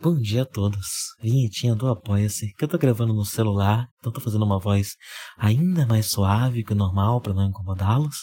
[0.00, 0.86] Bom dia a todos.
[1.20, 4.90] Vinhetinha do Apoia-se, que eu tô gravando no celular, então tô fazendo uma voz
[5.36, 8.14] ainda mais suave que o normal para não incomodá-los.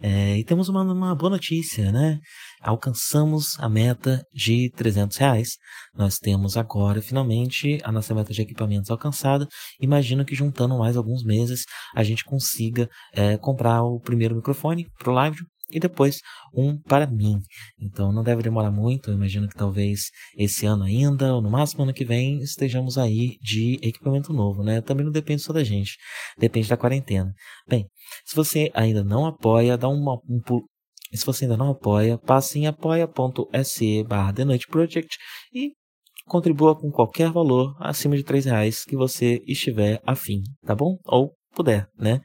[0.00, 2.20] É, e temos uma, uma, boa notícia, né?
[2.62, 5.56] Alcançamos a meta de 300 reais.
[5.96, 9.48] Nós temos agora, finalmente, a nossa meta de equipamentos alcançada.
[9.80, 15.10] Imagino que juntando mais alguns meses, a gente consiga é, comprar o primeiro microfone pro
[15.10, 15.38] live
[15.70, 16.20] e depois
[16.54, 17.40] um para mim.
[17.78, 21.82] Então não deve demorar muito, eu imagino que talvez esse ano ainda, ou no máximo
[21.82, 24.80] ano que vem, estejamos aí de equipamento novo, né?
[24.80, 25.96] Também não depende só da gente,
[26.38, 27.32] depende da quarentena.
[27.68, 27.88] Bem,
[28.24, 30.68] se você ainda não apoia, dá uma, um pulo.
[31.12, 35.16] Se você ainda não apoia, passe em apoia.se barra The Night Project
[35.54, 35.72] e
[36.26, 40.98] contribua com qualquer valor acima de 3 reais que você estiver afim, tá bom?
[41.04, 42.20] Ou puder, né?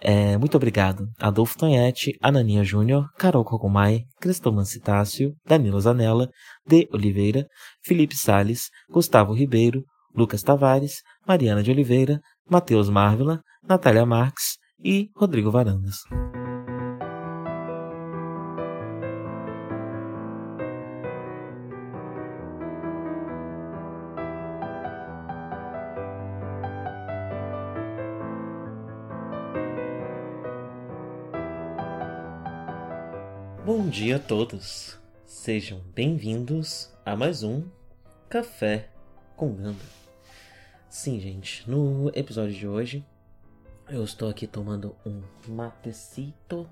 [0.00, 1.08] É, muito obrigado.
[1.18, 6.30] Adolfo Tonhete, Ananinha Júnior, Carol Cocomai, Cristoman Citácio, Danilo Zanella,
[6.66, 7.46] De Oliveira,
[7.84, 9.82] Felipe Sales, Gustavo Ribeiro,
[10.14, 15.96] Lucas Tavares, Mariana de Oliveira, Matheus Marvila, Natália Marques e Rodrigo Varandas.
[33.86, 34.98] Bom dia a todos.
[35.24, 37.62] Sejam bem-vindos a mais um
[38.28, 38.90] Café
[39.36, 39.78] com Ganda.
[40.90, 43.06] Sim, gente, no episódio de hoje
[43.88, 46.68] eu estou aqui tomando um matecito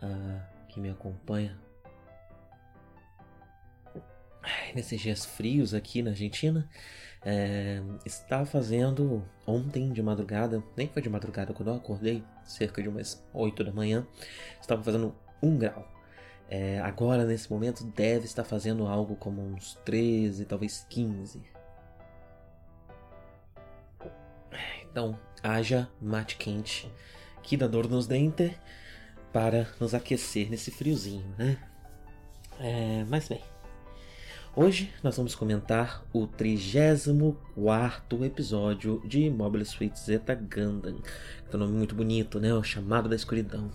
[0.00, 1.58] uh, que me acompanha
[4.72, 6.70] nesses dias frios aqui na Argentina.
[7.24, 12.88] É, está fazendo ontem de madrugada, nem foi de madrugada quando eu acordei, cerca de
[12.88, 14.06] umas 8 da manhã,
[14.60, 15.95] estava fazendo um grau.
[16.48, 21.42] É, agora, nesse momento, deve estar fazendo algo como uns 13, talvez 15.
[24.90, 26.90] Então, haja mate quente
[27.42, 28.52] que dá dor nos dentes
[29.32, 31.58] para nos aquecer nesse friozinho, né?
[32.58, 33.42] É, mas bem,
[34.54, 41.02] hoje nós vamos comentar o 34 episódio de Mobile Suit Zeta Gundam.
[41.50, 42.54] Que é um nome muito bonito, né?
[42.54, 43.70] O Chamado da Escuridão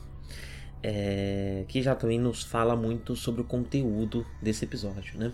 [0.84, 5.31] é, que já também nos fala muito sobre o conteúdo desse episódio, né?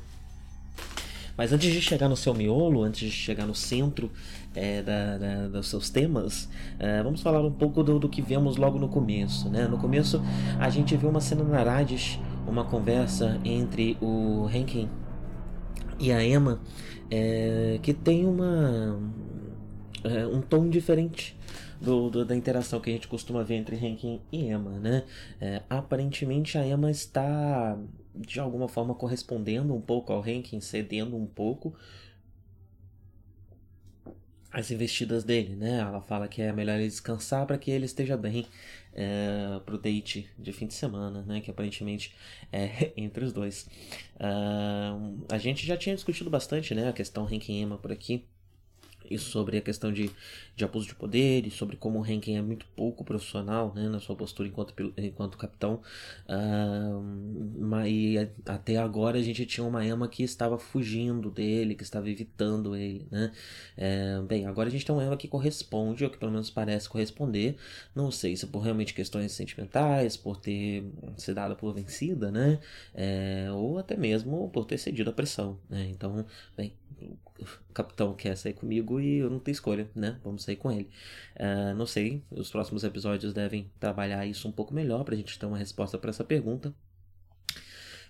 [1.37, 4.09] Mas antes de chegar no seu miolo, antes de chegar no centro
[4.55, 6.49] é, da, da, dos seus temas,
[6.79, 9.47] é, vamos falar um pouco do, do, que vemos logo no começo.
[9.47, 9.67] Né?
[9.67, 10.19] No começo,
[10.59, 14.89] a gente vê uma cena na Radis, uma conversa entre o Henken
[15.99, 16.59] e a Emma,
[17.11, 18.99] é, que tem uma,
[20.03, 21.36] é, um tom diferente
[21.79, 25.05] do, do, da interação que a gente costuma ver entre Henkin e Emma, né?
[25.39, 27.77] É, aparentemente a Emma está
[28.15, 31.75] de alguma forma correspondendo um pouco ao Henkin, cedendo um pouco
[34.51, 35.79] as investidas dele, né?
[35.79, 38.47] Ela fala que é melhor ele descansar para que ele esteja bem
[38.93, 41.41] é, pro date de fim de semana, né?
[41.41, 42.15] Que aparentemente
[42.51, 43.69] é entre os dois.
[44.15, 46.89] Uh, a gente já tinha discutido bastante, né?
[46.89, 48.25] A questão Henkin Emma por aqui
[49.09, 50.09] e sobre a questão de,
[50.57, 53.99] de abuso de poder e sobre como o Henkin é muito pouco profissional né, na
[53.99, 55.81] sua postura enquanto, enquanto capitão.
[56.27, 62.09] Uh, e até agora a gente tinha uma Emma que estava fugindo dele, que estava
[62.09, 63.07] evitando ele.
[63.11, 63.31] Né?
[63.77, 66.89] É, bem, agora a gente tem uma Emma que corresponde, ou que pelo menos parece
[66.89, 67.55] corresponder.
[67.93, 70.83] Não sei se por realmente questões sentimentais, por ter
[71.17, 72.59] se dado por vencida, né?
[72.95, 75.59] É, ou até mesmo por ter cedido à pressão.
[75.69, 75.87] Né?
[75.91, 76.25] Então,
[76.55, 80.19] bem, o capitão quer sair comigo e eu não tenho escolha, né?
[80.23, 80.89] Vamos com ele.
[81.35, 85.45] Uh, não sei, os próximos episódios devem trabalhar isso um pouco melhor pra gente ter
[85.45, 86.73] uma resposta para essa pergunta.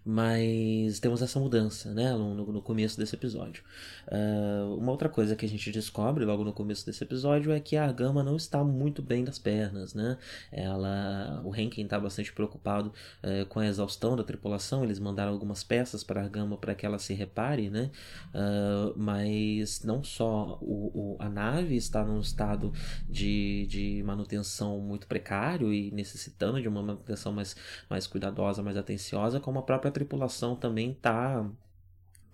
[0.09, 3.61] Mas temos essa mudança, né, no, no começo desse episódio.
[4.07, 7.75] Uh, uma outra coisa que a gente descobre logo no começo desse episódio é que
[7.75, 10.17] a Gama não está muito bem das pernas, né?
[10.49, 14.81] Ela, o Henkin está bastante preocupado uh, com a exaustão da tripulação.
[14.81, 17.91] Eles mandaram algumas peças para a Gama para que ela se repare, né?
[18.33, 22.71] Uh, mas não só o, o, a nave está num estado
[23.09, 27.57] de, de manutenção muito precário e necessitando de uma manutenção mais,
[27.89, 31.45] mais cuidadosa, mais atenciosa, como a própria tripulação também está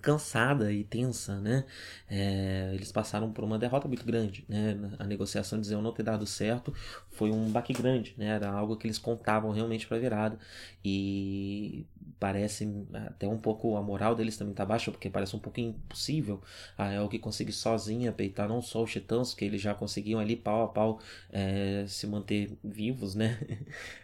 [0.01, 1.63] cansada e tensa, né?
[2.09, 4.77] É, eles passaram por uma derrota muito grande, né?
[4.99, 6.73] A negociação de não ter dado certo
[7.11, 8.27] foi um baque grande, né?
[8.27, 10.37] Era algo que eles contavam realmente para virada
[10.83, 11.85] e
[12.19, 16.41] parece até um pouco a moral deles também tá baixa, porque parece um pouco impossível
[16.77, 20.63] a Elg conseguir sozinha peitar não só os titãs, que eles já conseguiam ali pau
[20.63, 20.99] a pau
[21.31, 23.39] é, se manter vivos, né?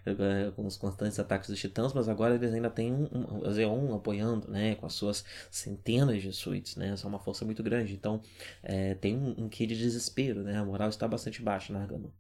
[0.56, 3.96] com os constantes ataques dos titãs, mas agora eles ainda têm um, um, o Zeon
[3.96, 4.76] apoiando, né?
[4.76, 6.90] Com as suas centenas de suítes, né?
[6.90, 7.94] Essa é uma força muito grande.
[7.94, 8.22] Então
[8.64, 10.58] é, tem um, um quê de desespero, né?
[10.58, 12.12] A moral está bastante baixa na Argama.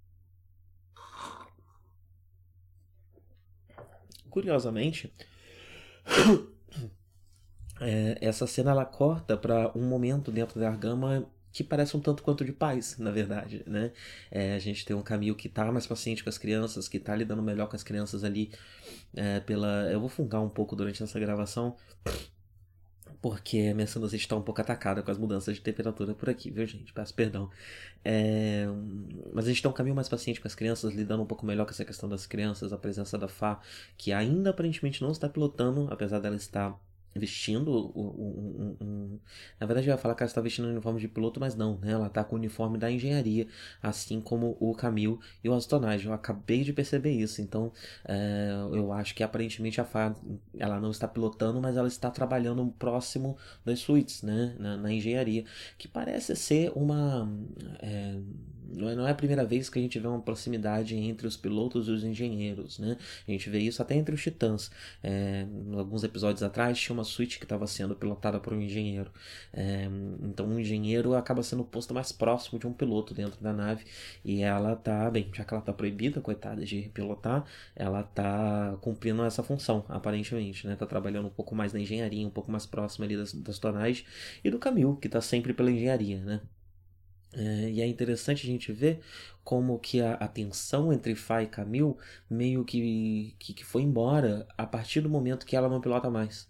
[4.29, 5.11] Curiosamente,
[7.81, 12.21] é, essa cena ela corta para um momento dentro da Argama que parece um tanto
[12.23, 13.91] quanto de paz, na verdade, né?
[14.29, 17.15] É, a gente tem um Camilo que tá mais paciente com as crianças, que tá
[17.15, 18.51] lidando melhor com as crianças ali
[19.15, 19.89] é, pela...
[19.91, 21.75] Eu vou fungar um pouco durante essa gravação,
[23.21, 26.49] porque a minha sinusite está um pouco atacada com as mudanças de temperatura por aqui,
[26.49, 26.93] viu, gente?
[26.93, 27.49] Peço perdão.
[28.03, 28.65] É...
[29.33, 31.65] Mas a gente tem um caminho mais paciente com as crianças, lidando um pouco melhor
[31.65, 33.59] com essa questão das crianças, a presença da Fá,
[33.97, 36.79] que ainda aparentemente não está pilotando, apesar dela estar
[37.15, 39.19] vestindo um, um, um,
[39.59, 41.77] na verdade eu ia falar que ela está vestindo o uniforme de piloto, mas não,
[41.79, 41.91] né?
[41.91, 43.47] Ela está com o uniforme da engenharia,
[43.81, 46.05] assim como o Camille e o Astonage.
[46.07, 47.71] Eu acabei de perceber isso, então
[48.05, 50.15] é, eu acho que aparentemente a FA
[50.57, 54.55] ela não está pilotando, mas ela está trabalhando próximo das suítes, né?
[54.59, 55.45] Na, na engenharia,
[55.77, 57.29] que parece ser uma
[57.81, 58.19] é,
[58.73, 61.37] não, é, não é a primeira vez que a gente vê uma proximidade entre os
[61.37, 62.97] pilotos e os engenheiros, né?
[63.27, 64.71] A gente vê isso até entre os titãs.
[65.03, 69.11] É, alguns episódios atrás tinha uma suíte que estava sendo pilotada por um engenheiro.
[69.53, 69.87] É,
[70.23, 73.85] então um engenheiro acaba sendo posto mais próximo de um piloto dentro da nave
[74.23, 77.45] e ela tá, bem, já que ela tá proibida, coitada, de pilotar,
[77.75, 80.75] ela tá cumprindo essa função, aparentemente, né?
[80.75, 84.05] Tá trabalhando um pouco mais na engenharia, um pouco mais próximo ali das, das tonagens
[84.43, 86.41] e do Camil, que tá sempre pela engenharia, né?
[87.33, 89.01] É, e é interessante a gente ver
[89.43, 91.95] como que a, a tensão entre Fá e Camille
[92.29, 96.47] meio que, que, que, foi embora a partir do momento que ela não pilota mais.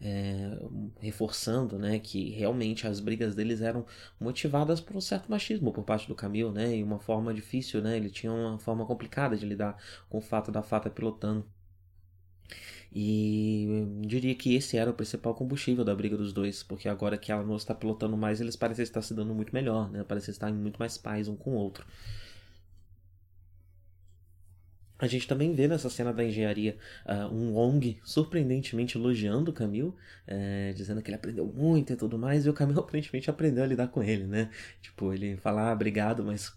[0.00, 0.56] É,
[1.00, 3.84] reforçando né, que realmente as brigas deles eram
[4.20, 7.96] motivadas por um certo machismo por parte do Camille, né, e uma forma difícil, né,
[7.96, 9.76] ele tinha uma forma complicada de lidar
[10.08, 11.44] com o fato da Fata pilotando.
[12.92, 17.30] E diria que esse era o principal combustível da briga dos dois, porque agora que
[17.30, 20.02] ela não está pilotando mais, eles parecem estar se dando muito melhor, né?
[20.04, 21.86] Parecem estar muito mais paz um com o outro.
[24.98, 26.76] A gente também vê nessa cena da engenharia
[27.06, 29.94] uh, um Wong surpreendentemente elogiando o Camille,
[30.26, 33.66] é, dizendo que ele aprendeu muito e tudo mais, e o Camille aparentemente aprendeu a
[33.66, 34.50] lidar com ele, né?
[34.82, 36.52] Tipo, ele fala, ah, obrigado, mas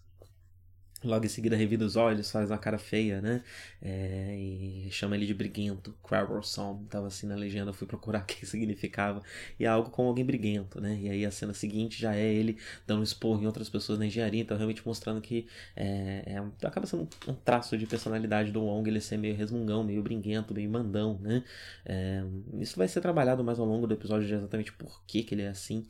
[1.04, 3.42] Logo em seguida revida os olhos, faz uma cara feia, né?
[3.82, 5.96] É, e chama ele de briguento.
[6.04, 6.86] Quarrelsome.
[6.86, 9.24] Tava assim na legenda, fui procurar o que significava.
[9.60, 11.00] E é algo como alguém briguento, né?
[11.02, 14.42] E aí a cena seguinte já é ele dando esporro em outras pessoas na engenharia.
[14.42, 16.24] Então realmente mostrando que é,
[16.62, 20.54] é acaba sendo um, traço de personalidade do Wong, ele ser meio resmungão, meio briguento,
[20.54, 21.44] meio mandão, né?
[21.84, 22.24] É,
[22.60, 25.42] isso vai ser trabalhado mais ao longo do episódio de exatamente por que, que ele
[25.42, 25.88] é assim.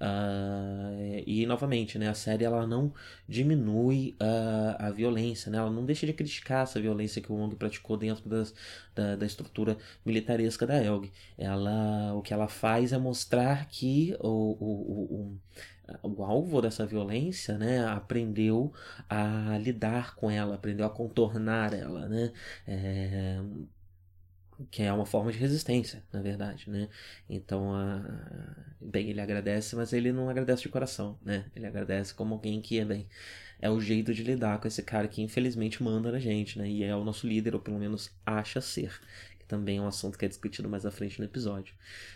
[0.00, 2.92] Uh, e novamente, né, a série ela não
[3.28, 7.54] diminui uh, a violência, né, ela não deixa de criticar essa violência que o Wong
[7.54, 8.52] praticou dentro das,
[8.94, 11.10] da, da estrutura militaresca da Elg.
[11.38, 15.38] Ela, o que ela faz é mostrar que o, o,
[16.02, 18.72] o, o alvo dessa violência, né, aprendeu
[19.08, 22.32] a lidar com ela, aprendeu a contornar ela, né,
[22.66, 23.40] é,
[24.70, 26.88] que é uma forma de resistência, na verdade, né?
[27.28, 28.02] Então, a...
[28.80, 31.46] bem, ele agradece, mas ele não agradece de coração, né?
[31.54, 33.08] Ele agradece como alguém que é bem,
[33.60, 36.68] é o jeito de lidar com esse cara que infelizmente manda na gente, né?
[36.68, 39.00] E é o nosso líder, ou pelo menos acha ser
[39.46, 41.74] também é um assunto que é discutido mais à frente no episódio.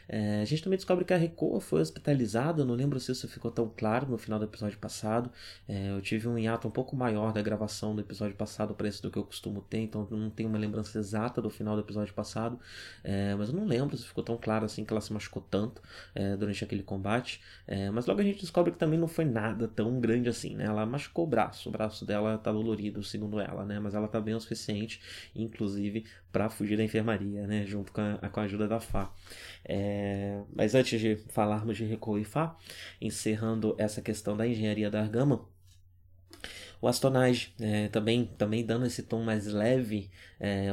[0.09, 3.51] É, a gente também descobre que a Recoa foi hospitalizada, não lembro se isso ficou
[3.51, 5.31] tão claro no final do episódio passado.
[5.69, 9.03] É, eu tive um hiato um pouco maior da gravação do episódio passado para esse
[9.03, 12.15] do que eu costumo ter, então não tenho uma lembrança exata do final do episódio
[12.15, 12.59] passado,
[13.05, 15.83] é, mas eu não lembro se ficou tão claro assim que ela se machucou tanto
[16.15, 17.41] é, durante aquele combate.
[17.67, 20.65] É, mas logo a gente descobre que também não foi nada tão grande assim, né?
[20.65, 23.79] Ela machucou o braço, o braço dela tá dolorido, segundo ela, né?
[23.79, 25.01] Mas ela tá bem o suficiente,
[25.35, 29.13] inclusive, para fugir da enfermaria né, junto com a, com a ajuda da Fá.
[29.65, 32.57] É, mas antes de falarmos de Reco e Fá,
[33.01, 35.47] encerrando essa questão da engenharia da argama,
[36.81, 40.11] o Astonage, é, também, também dando esse tom mais leve,
[40.41, 40.69] é,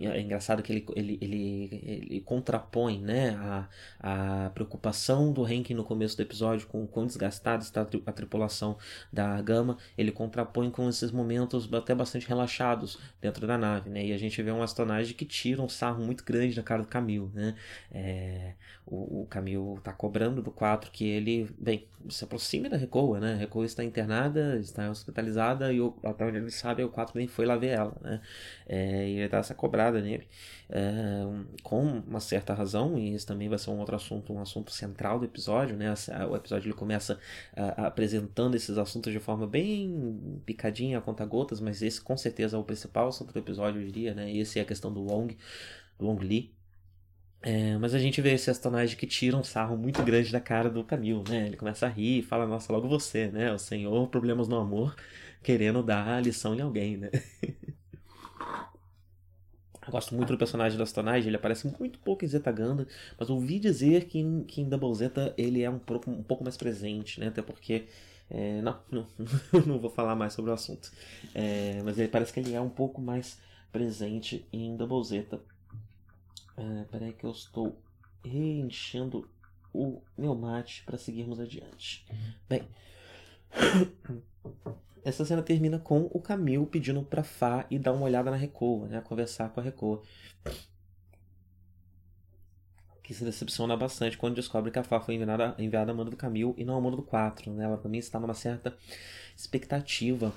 [0.00, 3.68] é engraçado que ele, ele, ele, ele contrapõe né, a,
[4.46, 8.76] a preocupação do Henk no começo do episódio com o quão desgastada está a tripulação
[9.12, 14.12] da Gama, ele contrapõe com esses momentos até bastante relaxados dentro da nave, né, e
[14.12, 17.30] a gente vê um Astonage que tira um sarro muito grande da cara do Camil,
[17.32, 17.54] né,
[17.92, 18.54] é,
[18.86, 23.34] o, o Camil está cobrando do 4 que ele, bem, se aproxime da Recoa, né,
[23.34, 27.28] a Recoa está internada, está hospitalizada, e o, até onde ele sabe o 4 nem
[27.28, 28.20] foi lá ver ela, né?
[28.66, 30.26] É, e ele dá essa cobrada nele
[30.68, 30.80] é,
[31.62, 35.18] com uma certa razão e esse também vai ser um outro assunto, um assunto central
[35.18, 35.92] do episódio, né?
[36.30, 37.18] O episódio ele começa
[37.76, 42.60] apresentando esses assuntos de forma bem picadinha, a conta gotas, mas esse com certeza é
[42.60, 44.32] o principal assunto do episódio, eu diria, né?
[44.32, 45.36] Esse é a questão do Wong,
[45.98, 46.54] do Wong Lee,
[47.46, 50.70] é, mas a gente vê esse personagem que tira um sarro muito grande da cara
[50.70, 51.46] do Camil, né?
[51.46, 53.52] Ele começa a rir e fala, nossa, logo você, né?
[53.52, 54.96] O senhor, problemas no amor,
[55.42, 57.10] querendo dar a lição em alguém, né?
[59.86, 62.86] Eu gosto muito do personagem do Astonage, ele aparece muito pouco em Zetaganda,
[63.18, 66.42] mas ouvi dizer que em, que em Double Zeta ele é um pouco, um pouco
[66.44, 67.28] mais presente, né?
[67.28, 67.86] Até porque.
[68.30, 69.06] É, não, não,
[69.66, 70.90] não vou falar mais sobre o assunto.
[71.34, 73.38] É, mas ele parece que ele é um pouco mais
[73.70, 75.40] presente em Double Zeta.
[76.56, 77.76] É, peraí que eu estou
[78.24, 79.28] reenchendo
[79.72, 82.06] o meu mate para seguirmos adiante.
[82.48, 82.62] Bem,
[85.04, 88.88] essa cena termina com o Camil pedindo para Fá e dar uma olhada na Recoa,
[88.88, 90.02] né, conversar com a Recoa.
[93.02, 96.16] Que se decepciona bastante quando descobre que a Fá foi enviada, enviada a mando do
[96.16, 97.52] Camil e não a mando do 4.
[97.52, 97.64] Né?
[97.64, 98.74] Ela também está numa certa
[99.36, 100.32] expectativa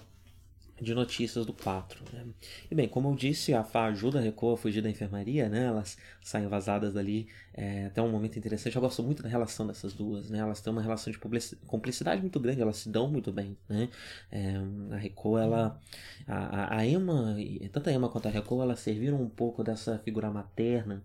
[0.79, 2.03] de notícias do 4.
[2.13, 2.25] Né?
[2.69, 5.65] E bem, como eu disse, a Fá ajuda a Reco a fugir da enfermaria, né?
[5.65, 8.75] Elas saem vazadas dali é, até um momento interessante.
[8.75, 10.39] Eu gosto muito da relação dessas duas, né?
[10.39, 11.19] Elas têm uma relação de
[11.65, 13.89] cumplicidade muito grande, elas se dão muito bem, né?
[14.31, 14.55] É,
[14.91, 15.79] a Reco, ela...
[16.27, 17.35] A, a Emma,
[17.71, 21.03] tanto a Emma quanto a Reco, elas serviram um pouco dessa figura materna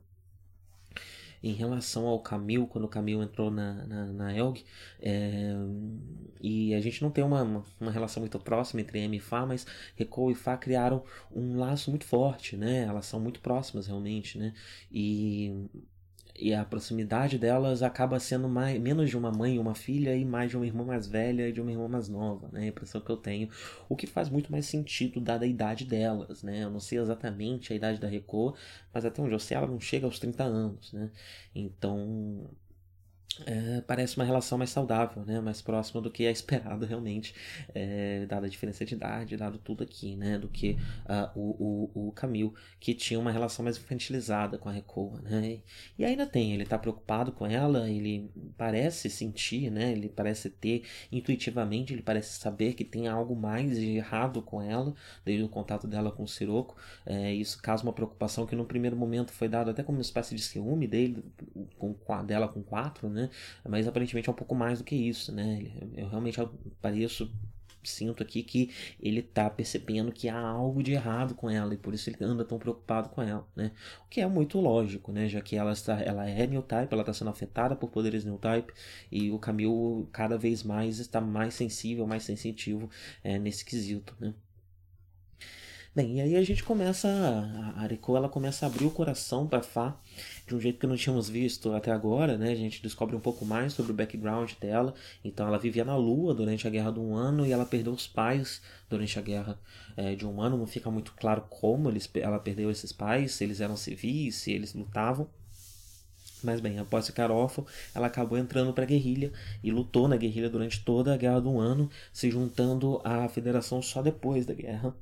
[1.42, 4.64] em relação ao Camil, quando o Camil entrou na, na, na Elg,
[5.00, 5.54] é,
[6.40, 9.66] e a gente não tem uma, uma relação muito próxima entre M e Fá, mas
[9.96, 12.84] Reco e Fá criaram um laço muito forte, né?
[12.84, 14.54] Elas são muito próximas realmente, né?
[14.90, 15.68] E
[16.42, 20.24] e a proximidade delas acaba sendo mais, menos de uma mãe e uma filha e
[20.24, 22.62] mais de uma irmã mais velha e de uma irmã mais nova, né?
[22.62, 23.48] A impressão que eu tenho.
[23.88, 26.64] O que faz muito mais sentido dada a idade delas, né?
[26.64, 28.56] Eu não sei exatamente a idade da Reco,
[28.92, 31.10] mas até onde eu sei ela não chega aos 30 anos, né?
[31.54, 32.50] Então
[33.46, 35.40] é, parece uma relação mais saudável, né?
[35.40, 37.34] mais próxima do que é esperado realmente,
[37.74, 40.38] é, dada a diferença de idade, dado tudo aqui, né?
[40.38, 44.72] do que uh, o, o, o Camil, que tinha uma relação mais infantilizada com a
[44.72, 45.20] Recoa.
[45.22, 45.60] Né?
[45.98, 49.92] E ainda tem, ele está preocupado com ela, ele parece sentir, né?
[49.92, 55.44] ele parece ter, intuitivamente, ele parece saber que tem algo mais errado com ela, desde
[55.44, 56.76] o contato dela com o Siroco.
[57.06, 60.34] É, isso causa uma preocupação que no primeiro momento foi dado até como uma espécie
[60.34, 61.24] de ciúme dele,
[61.78, 63.21] com, dela com quatro, né?
[63.22, 63.30] Né?
[63.68, 65.66] Mas aparentemente é um pouco mais do que isso, né?
[65.96, 66.38] Eu realmente
[66.80, 67.30] pareço
[67.84, 71.94] sinto aqui que ele tá percebendo que há algo de errado com ela e por
[71.94, 73.72] isso ele anda tão preocupado com ela, né?
[74.04, 75.28] O que é muito lógico, né?
[75.28, 78.38] Já que ela está, ela é new type, ela está sendo afetada por poderes new
[78.38, 78.72] type
[79.10, 82.90] e o Camil cada vez mais está mais sensível, mais sensitivo
[83.24, 84.34] é, nesse quesito, né?
[85.94, 89.62] Bem, e aí a gente começa, a Ariko ela começa a abrir o coração para
[89.62, 89.94] Fá
[90.46, 92.50] de um jeito que não tínhamos visto até agora, né?
[92.50, 94.94] A gente descobre um pouco mais sobre o background dela.
[95.22, 98.06] Então ela vivia na Lua durante a Guerra do Um Ano e ela perdeu os
[98.06, 99.60] pais durante a Guerra
[99.94, 100.56] é, de Um Ano.
[100.56, 104.50] Não fica muito claro como eles, ela perdeu esses pais, se eles eram civis, se
[104.50, 105.28] eles lutavam.
[106.42, 109.30] Mas bem, após ficar órfã, ela acabou entrando para a guerrilha
[109.62, 113.82] e lutou na guerrilha durante toda a Guerra do Um Ano, se juntando à Federação
[113.82, 114.96] só depois da guerra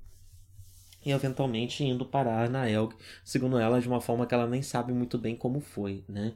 [1.04, 4.92] e eventualmente indo parar na Elg, segundo ela, de uma forma que ela nem sabe
[4.92, 6.35] muito bem como foi, né?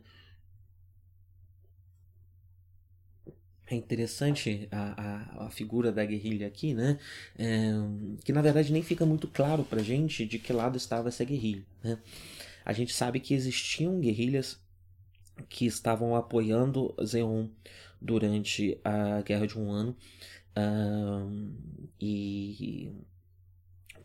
[3.67, 6.99] É interessante a, a, a, figura da guerrilha aqui, né?
[7.39, 7.73] É,
[8.23, 11.65] que na verdade nem fica muito claro pra gente de que lado estava essa guerrilha,
[11.83, 11.99] né?
[12.65, 14.61] A gente sabe que existiam guerrilhas
[15.49, 17.49] que estavam apoiando Zeon
[18.01, 19.97] durante a Guerra de um Ano.
[22.01, 22.91] E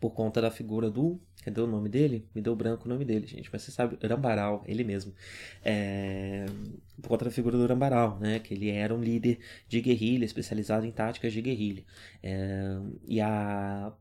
[0.00, 1.20] por conta da figura do.
[1.44, 2.26] Cadê o nome dele?
[2.34, 3.48] Me deu branco o nome dele, gente.
[3.52, 5.14] Mas você sabe, Rambaral, ele mesmo.
[5.64, 6.46] É,
[7.00, 8.38] por conta da figura do Rambaral, né?
[8.40, 9.38] Que ele era um líder
[9.68, 11.84] de guerrilha, especializado em táticas de guerrilha.
[12.22, 13.92] É, e a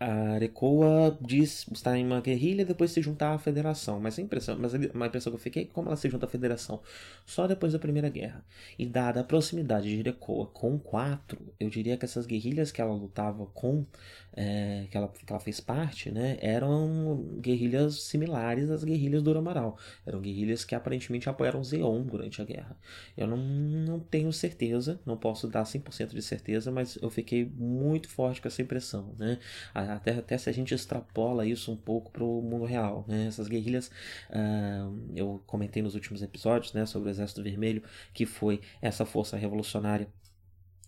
[0.00, 4.00] a Arecoa diz estar em uma guerrilha e depois se juntar à federação.
[4.00, 6.28] Mas a impressão, mas uma impressão que eu fiquei é como ela se junta à
[6.28, 6.80] federação
[7.26, 8.42] só depois da Primeira Guerra.
[8.78, 12.94] E dada a proximidade de Arecoa com quatro, eu diria que essas guerrilhas que ela
[12.94, 13.84] lutava com,
[14.32, 19.76] é, que, ela, que ela fez parte, né, eram guerrilhas similares às guerrilhas do Amaral.
[20.06, 22.76] Eram guerrilhas que aparentemente apoiaram Zeon durante a guerra.
[23.16, 28.08] Eu não, não tenho certeza, não posso dar 100% de certeza, mas eu fiquei muito
[28.08, 29.38] forte com essa impressão, né?
[29.74, 33.04] Até, até se a gente extrapola isso um pouco para o mundo real.
[33.08, 33.26] Né?
[33.26, 33.88] Essas guerrilhas,
[34.30, 37.82] uh, eu comentei nos últimos episódios né, sobre o Exército Vermelho,
[38.12, 40.08] que foi essa força revolucionária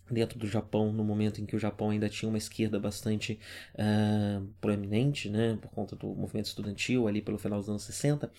[0.09, 3.39] dentro do Japão, no momento em que o Japão ainda tinha uma esquerda bastante
[3.75, 8.31] uh, proeminente, né, por conta do movimento estudantil ali pelo final dos anos 60,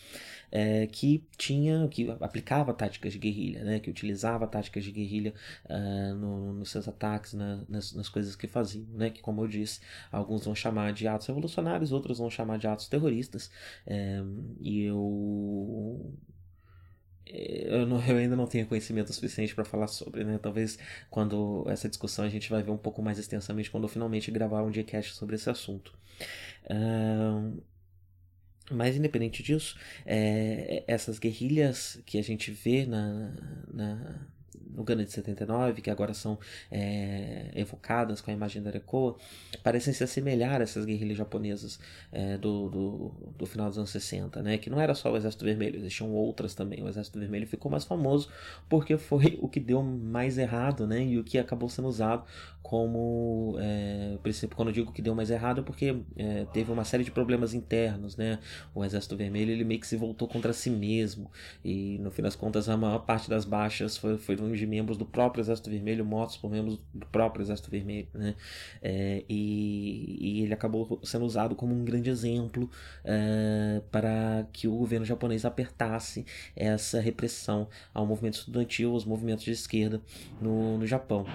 [0.53, 6.15] é, que tinha, que aplicava táticas de guerrilha, né, que utilizava táticas de guerrilha uh,
[6.15, 9.81] no, nos seus ataques, na, nas, nas, coisas que faziam, né, que como eu disse,
[10.13, 13.51] alguns vão chamar de atos revolucionários, outros vão chamar de atos terroristas,
[13.87, 14.23] é,
[14.61, 16.15] e eu
[17.27, 20.39] eu, não, eu, ainda não tenho conhecimento suficiente para falar sobre, né?
[20.39, 20.79] Talvez
[21.11, 24.63] quando essa discussão a gente vai ver um pouco mais extensamente quando eu finalmente gravar
[24.63, 25.93] um podcast sobre esse assunto.
[26.65, 27.63] Uh,
[28.71, 33.35] mas independente disso, é, essas guerrilhas que a gente vê na,
[33.73, 34.27] na,
[34.75, 36.39] no Gana de 79, que agora são
[36.71, 39.17] é, evocadas com a imagem da Arekoa,
[39.63, 41.79] parecem se assemelhar a essas guerrilhas japonesas
[42.13, 44.59] é, do, do, do, final dos anos 60, né?
[44.59, 46.83] que não era só o Exército Vermelho, existiam outras também.
[46.83, 48.29] O Exército Vermelho ficou mais famoso
[48.69, 51.05] porque foi o que deu mais errado né?
[51.05, 52.25] e o que acabou sendo usado
[52.65, 54.17] como é,
[54.57, 57.53] quando eu digo que deu mais errado, é porque é, teve uma série de problemas
[57.53, 58.39] internos, né?
[58.75, 61.31] O Exército Vermelho ele meio que se voltou contra si mesmo
[61.63, 65.05] e no fim das contas a maior parte das baixas foi, foi de membros do
[65.05, 68.35] próprio Exército Vermelho, mortos por membros do próprio Exército Vermelho, né?
[68.83, 72.71] É, e, e, ele acabou sendo usado como um grande exemplo
[73.05, 76.25] é, para que o governo japonês apertasse
[76.57, 80.01] essa repressão ao movimento estudantil, aos movimentos de esquerda
[80.41, 81.27] no, no Japão.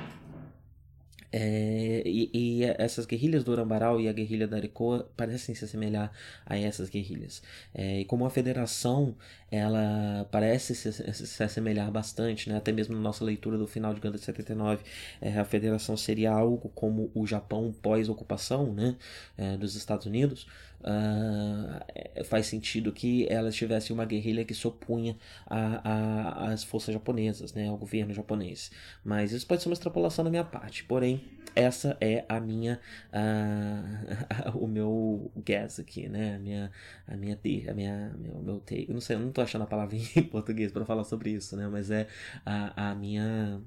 [1.31, 6.11] É, e, e, essas guerrilhas do Urambarau e a guerrilha da Arecoa parecem se assemelhar
[6.45, 7.41] a essas guerrilhas.
[7.73, 9.15] É, e como a federação
[9.51, 12.57] ela parece se, se assemelhar bastante, né?
[12.57, 14.83] até mesmo na nossa leitura do final de Ganda de 79,
[15.21, 18.95] é, a federação seria algo como o Japão pós-ocupação né?
[19.37, 20.47] É, dos Estados Unidos.
[20.81, 27.67] Uh, faz sentido que ela tivesse uma guerrilha que se opunha às forças japonesas, né?
[27.67, 28.71] ao governo japonês.
[29.03, 31.21] Mas isso pode ser uma extrapolação da minha parte, porém
[31.55, 32.79] essa é a minha
[33.13, 36.35] uh, o meu guess aqui, né?
[36.35, 36.71] A minha
[37.07, 38.85] a minha a minha meu, meu take.
[38.87, 41.55] Eu não sei, eu não tô achando a palavra em português para falar sobre isso,
[41.57, 41.67] né?
[41.67, 42.07] Mas é
[42.45, 43.61] a, a minha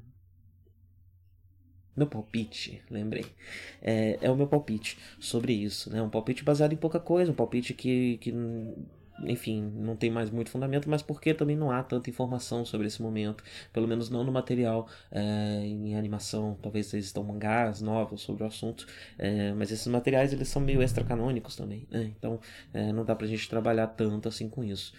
[1.97, 3.27] meu palpite, lembrei.
[3.81, 6.03] É, é o meu palpite sobre isso, né?
[6.03, 8.33] Um palpite baseado em pouca coisa, um palpite que, que
[9.25, 13.01] enfim, não tem mais muito fundamento, mas porque também não há tanta informação sobre esse
[13.01, 18.47] momento, pelo menos não no material é, em animação, talvez existam mangás novos sobre o
[18.47, 18.87] assunto,
[19.19, 22.13] é, mas esses materiais eles são meio extracanônicos também, né?
[22.17, 22.41] então
[22.73, 24.93] é, não dá pra gente trabalhar tanto assim com isso,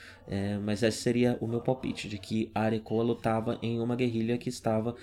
[0.63, 4.49] mas esse seria o meu palpite, de que a Arekoa lutava em uma guerrilha que
[4.49, 4.95] estava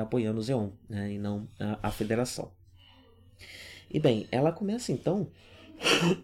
[0.00, 1.12] apoiando o Zeon, né?
[1.12, 2.50] e não a, a federação.
[3.90, 5.28] E bem, ela começa então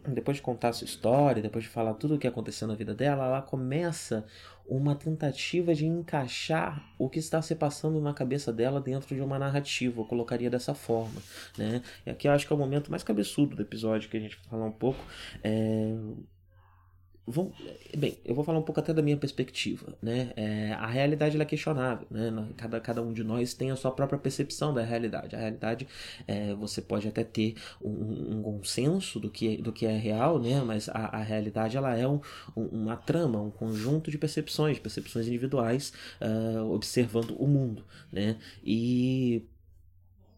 [0.08, 3.26] depois de contar sua história, depois de falar tudo o que aconteceu na vida dela,
[3.26, 4.24] ela começa
[4.66, 9.38] uma tentativa de encaixar o que está se passando na cabeça dela dentro de uma
[9.38, 11.20] narrativa, eu colocaria dessa forma,
[11.58, 11.82] né?
[12.06, 14.36] E aqui eu acho que é o momento mais cabeçudo do episódio que a gente
[14.36, 15.04] vai falar um pouco.
[15.42, 15.94] É
[17.96, 20.32] Bem, eu vou falar um pouco até da minha perspectiva, né?
[20.36, 22.30] É, a realidade é questionável, né?
[22.54, 25.34] Cada, cada um de nós tem a sua própria percepção da realidade.
[25.34, 25.88] A realidade,
[26.26, 30.60] é, você pode até ter um, um consenso do que, do que é real, né?
[30.60, 32.20] Mas a, a realidade, ela é um,
[32.54, 38.36] um, uma trama, um conjunto de percepções, percepções individuais, uh, observando o mundo, né?
[38.62, 39.46] E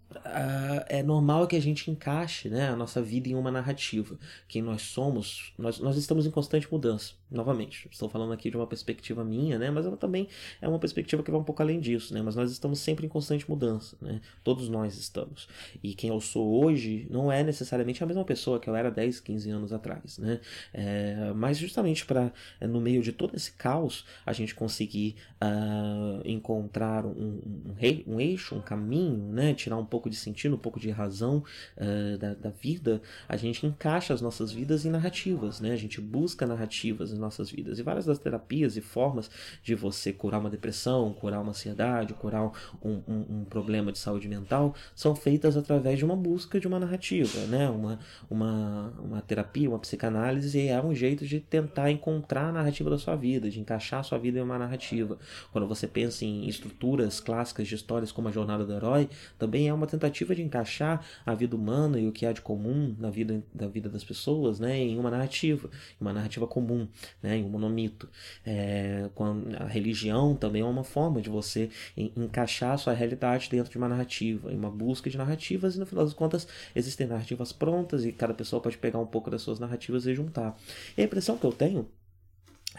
[0.09, 4.17] Uh, é normal que a gente encaixe né, a nossa vida em uma narrativa.
[4.47, 7.15] Quem nós somos, nós, nós estamos em constante mudança.
[7.31, 10.29] Novamente, estou falando aqui de uma perspectiva minha, né, mas ela também
[10.61, 12.15] é uma perspectiva que vai um pouco além disso.
[12.15, 13.97] Né, mas nós estamos sempre em constante mudança.
[14.01, 15.49] Né, todos nós estamos.
[15.83, 19.21] E quem eu sou hoje não é necessariamente a mesma pessoa que eu era 10,
[19.21, 20.19] 15 anos atrás.
[20.19, 20.41] Né,
[20.73, 26.23] é, mas justamente para, é, no meio de todo esse caos, a gente conseguir uh,
[26.25, 27.75] encontrar um, um,
[28.07, 31.43] um, eixo, um caminho, né, tirar um pouco pouco de sentido, um pouco de razão
[31.77, 35.73] uh, da, da, vida, a gente encaixa as nossas vidas em narrativas, né?
[35.73, 37.79] A gente busca narrativas em nossas vidas.
[37.79, 39.31] E várias das terapias e formas
[39.63, 42.43] de você curar uma depressão, curar uma ansiedade, curar
[42.83, 46.79] um, um, um problema de saúde mental, são feitas através de uma busca de uma
[46.79, 47.69] narrativa, né?
[47.69, 47.99] Uma,
[48.31, 53.17] uma, uma terapia, uma psicanálise é um jeito de tentar encontrar a narrativa da sua
[53.17, 55.19] vida, de encaixar a sua vida em uma narrativa.
[55.53, 59.75] Quando você pensa em estruturas clássicas de histórias como a Jornada do Herói, também é
[59.75, 63.43] uma tentativa de encaixar a vida humana e o que há de comum na vida,
[63.55, 66.89] da vida das pessoas né, em uma narrativa, uma narrativa comum,
[67.23, 68.09] né, em um monomito.
[68.45, 69.09] É,
[69.59, 73.89] a religião também é uma forma de você encaixar a sua realidade dentro de uma
[73.89, 78.13] narrativa, em uma busca de narrativas, e no final das contas existem narrativas prontas e
[78.13, 80.57] cada pessoa pode pegar um pouco das suas narrativas e juntar.
[80.97, 81.89] E a impressão que eu tenho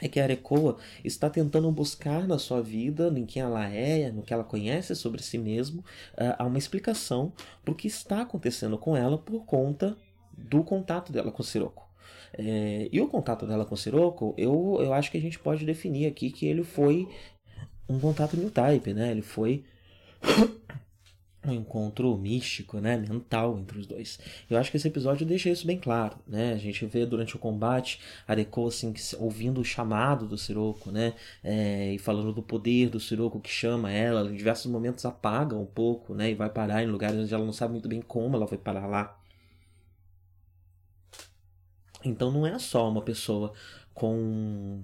[0.01, 4.21] é que a Arecoa está tentando buscar na sua vida, em quem ela é, no
[4.21, 8.95] que ela conhece sobre si mesmo, uh, uma explicação para o que está acontecendo com
[8.95, 9.97] ela por conta
[10.37, 11.86] do contato dela com o Siroco.
[12.33, 15.65] É, e o contato dela com o Siroco, eu, eu acho que a gente pode
[15.65, 17.07] definir aqui que ele foi
[17.89, 19.11] um contato new type, né?
[19.11, 19.63] Ele foi
[21.45, 24.19] um encontro místico, né, mental entre os dois.
[24.49, 26.53] Eu acho que esse episódio deixa isso bem claro, né?
[26.53, 31.13] A gente vê durante o combate a Reiko assim ouvindo o chamado do Sirocco, né,
[31.43, 34.29] é, e falando do poder do Sirocco que chama ela.
[34.29, 37.53] Em diversos momentos apaga um pouco, né, e vai parar em lugares onde ela não
[37.53, 39.16] sabe muito bem como ela vai parar lá.
[42.07, 43.53] Então não é só uma pessoa
[43.93, 44.81] com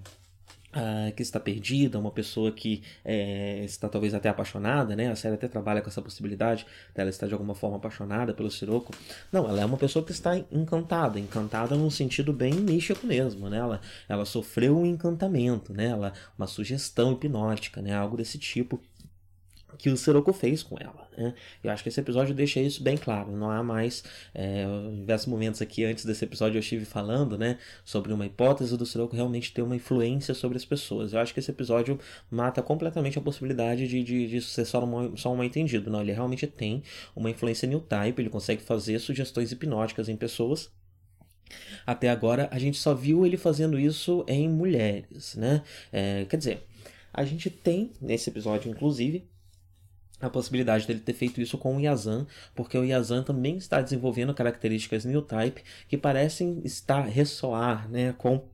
[0.74, 5.08] Uh, que está perdida, uma pessoa que é, está talvez até apaixonada, né?
[5.08, 8.92] A série até trabalha com essa possibilidade dela estar de alguma forma apaixonada pelo Siroco.
[9.30, 13.58] Não, ela é uma pessoa que está encantada, encantada num sentido bem místico mesmo, né?
[13.58, 15.90] Ela, ela sofreu um encantamento, né?
[15.90, 17.94] Ela, uma sugestão hipnótica, né?
[17.94, 18.80] Algo desse tipo
[19.78, 21.08] que o Sirocco fez com ela.
[21.16, 21.34] Né?
[21.62, 23.32] Eu acho que esse episódio deixa isso bem claro.
[23.32, 24.04] Não há mais.
[24.34, 28.86] É, diversos momentos aqui antes desse episódio eu estive falando né, sobre uma hipótese do
[28.86, 31.12] Sirocco realmente ter uma influência sobre as pessoas.
[31.12, 31.98] Eu acho que esse episódio
[32.30, 35.90] mata completamente a possibilidade de, de, de ser só, uma, só um mal entendido.
[35.90, 36.82] Não, ele realmente tem
[37.14, 40.70] uma influência new type, ele consegue fazer sugestões hipnóticas em pessoas
[41.86, 45.62] até agora a gente só viu ele fazendo isso em mulheres, né?
[45.92, 46.66] É, quer dizer,
[47.12, 49.28] a gente tem nesse episódio, inclusive,
[50.26, 54.34] a possibilidade dele ter feito isso com o Yazan, porque o Yazan também está desenvolvendo
[54.34, 58.44] características new type que parecem estar ressoar né, com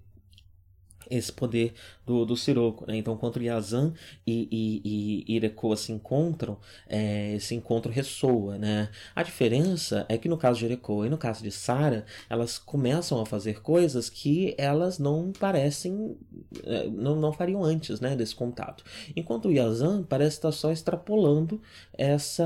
[1.10, 1.74] esse poder
[2.10, 2.84] do, do Sirocco.
[2.88, 2.96] Né?
[2.96, 3.92] Então, quando Yazan
[4.26, 8.58] e, e, e Irekoa se encontram, é, esse encontro ressoa.
[8.58, 8.88] Né?
[9.14, 13.20] A diferença é que no caso de Irekoa e no caso de Sara, elas começam
[13.20, 16.16] a fazer coisas que elas não parecem,
[16.64, 18.82] é, não, não fariam antes né, desse contato.
[19.14, 21.60] Enquanto Yazan parece estar só extrapolando
[21.96, 22.44] essa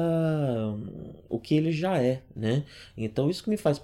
[1.28, 2.22] o que ele já é.
[2.36, 2.64] Né?
[2.96, 3.80] Então, isso que me faz,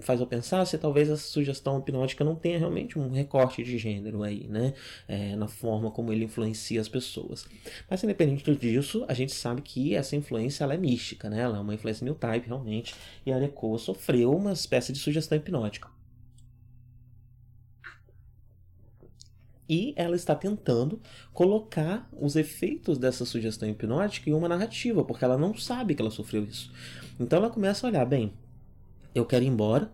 [0.00, 4.22] faz eu pensar se talvez essa sugestão hipnótica não tenha realmente um recorte de gênero
[4.22, 4.72] aí, né?
[5.08, 7.46] É, na forma como ele influencia as pessoas.
[7.88, 11.40] Mas independente disso, a gente sabe que essa influência ela é mística, né?
[11.40, 15.38] Ela é uma influência new type realmente, e a Arekoa sofreu uma espécie de sugestão
[15.38, 15.88] hipnótica.
[19.68, 21.00] E ela está tentando
[21.32, 26.10] colocar os efeitos dessa sugestão hipnótica em uma narrativa, porque ela não sabe que ela
[26.10, 26.72] sofreu isso.
[27.18, 28.32] Então ela começa a olhar, bem,
[29.14, 29.90] eu quero ir embora,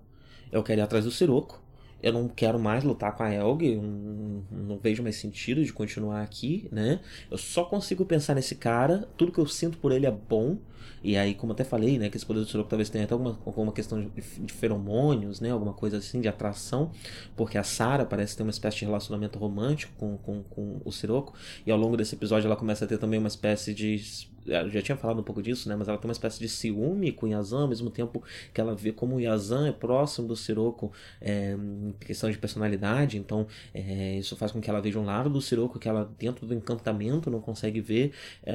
[0.51, 1.62] eu quero ir atrás do Siroco,
[2.03, 6.23] eu não quero mais lutar com a Elg, não, não, vejo mais sentido de continuar
[6.23, 7.01] aqui, né?
[7.31, 10.59] Eu só consigo pensar nesse cara, tudo que eu sinto por ele é bom.
[11.03, 13.39] E aí, como até falei, né, que esse poder do Sirocco talvez tenha até alguma,
[13.45, 16.91] alguma questão de, de, feromônios, né, alguma coisa assim, de atração,
[17.37, 21.35] porque a Sarah parece ter uma espécie de relacionamento romântico com, com, com o Sirocco,
[21.67, 24.83] e ao longo desse episódio ela começa a ter também uma espécie de eu já
[24.83, 25.77] tinha falado um pouco disso, né?
[25.77, 28.75] Mas ela tem uma espécie de ciúme com o Yazan, ao mesmo tempo que ela
[28.75, 33.19] vê como o Yazan é próximo do Sirocco é, em questão de personalidade.
[33.19, 36.47] Então, é, isso faz com que ela veja um lado do Sirocco que ela, dentro
[36.47, 38.13] do encantamento, não consegue ver.
[38.45, 38.55] É,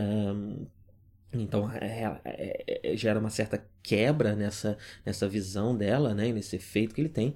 [1.32, 6.32] então é, é, é, gera uma certa quebra nessa, nessa visão dela, né?
[6.32, 7.36] Nesse efeito que ele tem.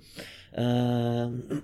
[0.53, 1.63] Uh,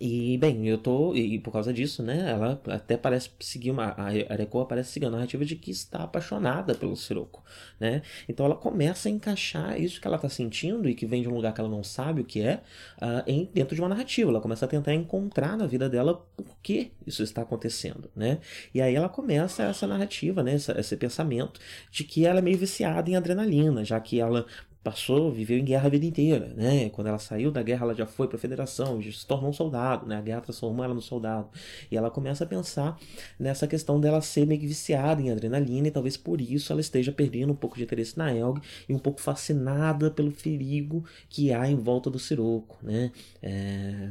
[0.00, 1.14] e, bem, eu tô.
[1.14, 2.30] E por causa disso, né?
[2.30, 3.88] Ela até parece seguir uma.
[3.88, 7.44] A Arekoa parece seguir a narrativa de que está apaixonada pelo Sirocco,
[7.78, 8.00] né?
[8.26, 11.34] Então ela começa a encaixar isso que ela está sentindo e que vem de um
[11.34, 12.62] lugar que ela não sabe o que é,
[12.96, 14.30] uh, em, dentro de uma narrativa.
[14.30, 18.38] Ela começa a tentar encontrar na vida dela por que isso está acontecendo, né?
[18.72, 20.54] E aí ela começa essa narrativa, né?
[20.54, 21.60] Esse, esse pensamento
[21.90, 24.46] de que ela é meio viciada em adrenalina, já que ela
[24.82, 26.88] passou, viveu em guerra a vida inteira, né?
[26.90, 29.52] Quando ela saiu da guerra, ela já foi para a federação, já se tornou um
[29.52, 30.16] soldado, né?
[30.16, 31.48] A guerra transformou ela no soldado.
[31.90, 32.98] E ela começa a pensar
[33.38, 37.52] nessa questão dela ser meio viciada em adrenalina e talvez por isso ela esteja perdendo
[37.52, 41.76] um pouco de interesse na Elg e um pouco fascinada pelo perigo que há em
[41.76, 43.12] volta do Siroco, né?
[43.42, 44.08] É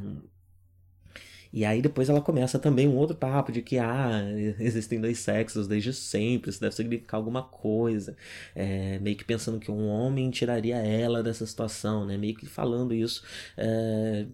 [1.51, 4.21] e aí depois ela começa também um outro papo de que ah,
[4.59, 8.15] existem dois sexos desde sempre, isso deve significar alguma coisa.
[8.55, 12.17] É, meio que pensando que um homem tiraria ela dessa situação, né?
[12.17, 13.23] Meio que falando isso.
[13.57, 14.25] É,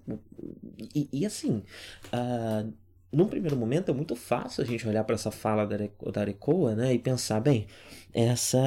[0.93, 1.63] e, e, assim.
[2.13, 2.73] Uh,
[3.12, 6.94] num primeiro momento é muito fácil a gente olhar para essa fala da Arecoa né,
[6.94, 7.68] e pensar, bem,
[8.15, 8.58] essa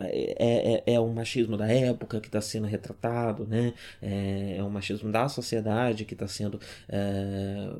[0.00, 3.72] é, é, é um machismo da época que está sendo retratado, né?
[4.02, 7.70] É, é um machismo da sociedade que está sendo, é,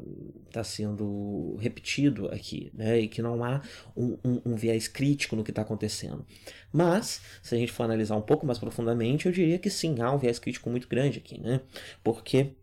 [0.53, 3.01] tá sendo repetido aqui, né?
[3.01, 3.61] E que não há
[3.97, 6.25] um, um, um viés crítico no que está acontecendo.
[6.73, 10.13] Mas, se a gente for analisar um pouco mais profundamente, eu diria que sim, há
[10.13, 11.61] um viés crítico muito grande aqui, né?
[12.05, 12.55] Porque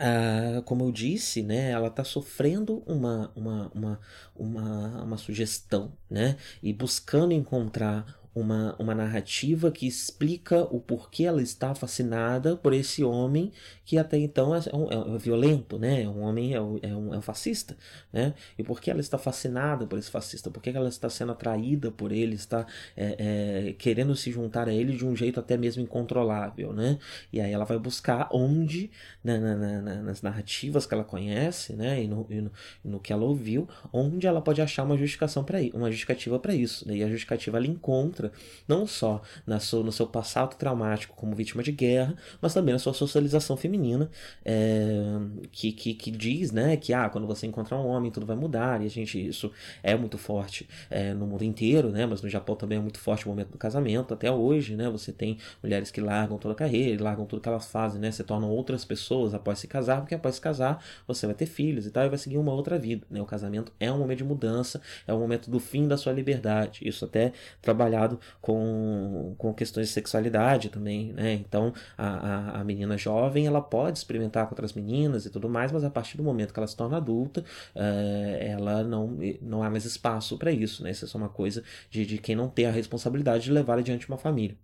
[0.00, 4.00] Uh, como eu disse, né, ela está sofrendo uma, uma, uma,
[4.34, 11.42] uma, uma sugestão, né, e buscando encontrar uma, uma narrativa que explica o porquê ela
[11.42, 13.52] está fascinada por esse homem
[13.84, 16.02] que até então é, um, é violento, né?
[16.02, 17.76] É um homem, é um, é, um, é um fascista,
[18.12, 18.34] né?
[18.56, 20.50] E por que ela está fascinada por esse fascista?
[20.50, 22.66] Por que ela está sendo atraída por ele, está
[22.96, 26.98] é, é, querendo se juntar a ele de um jeito até mesmo incontrolável, né?
[27.32, 28.90] E aí ela vai buscar onde,
[29.24, 32.02] né, na, na, na, nas narrativas que ela conhece, né?
[32.02, 32.52] E no, e no,
[32.84, 36.86] no, que ela ouviu, onde ela pode achar uma justificação para uma justificativa para isso,
[36.86, 36.96] né?
[36.96, 38.19] E a justificativa ela encontra
[38.66, 42.78] não só na sua, no seu passado traumático como vítima de guerra, mas também na
[42.78, 44.10] sua socialização feminina,
[44.44, 45.02] é,
[45.50, 48.82] que, que, que, diz né, que ah, quando você encontrar um homem tudo vai mudar,
[48.82, 49.50] e a gente, isso
[49.82, 53.26] é muito forte é, no mundo inteiro, né, mas no Japão também é muito forte
[53.26, 57.02] o momento do casamento, até hoje, né, você tem mulheres que largam toda a carreira,
[57.02, 60.36] largam tudo que elas fazem, né, se tornam outras pessoas após se casar, porque após
[60.36, 63.20] se casar você vai ter filhos e tal, e vai seguir uma outra vida, né,
[63.20, 66.80] o casamento é um momento de mudança, é um momento do fim da sua liberdade,
[66.86, 68.09] isso até trabalhado
[68.40, 71.34] com, com questões de sexualidade também, né?
[71.34, 75.72] Então a, a, a, menina jovem ela pode experimentar com outras meninas e tudo mais,
[75.72, 77.44] mas a partir do momento que ela se torna adulta,
[77.74, 80.90] uh, ela não, não há mais espaço para isso, né?
[80.90, 84.08] Isso é só uma coisa de, de quem não tem a responsabilidade de levar adiante
[84.08, 84.56] uma família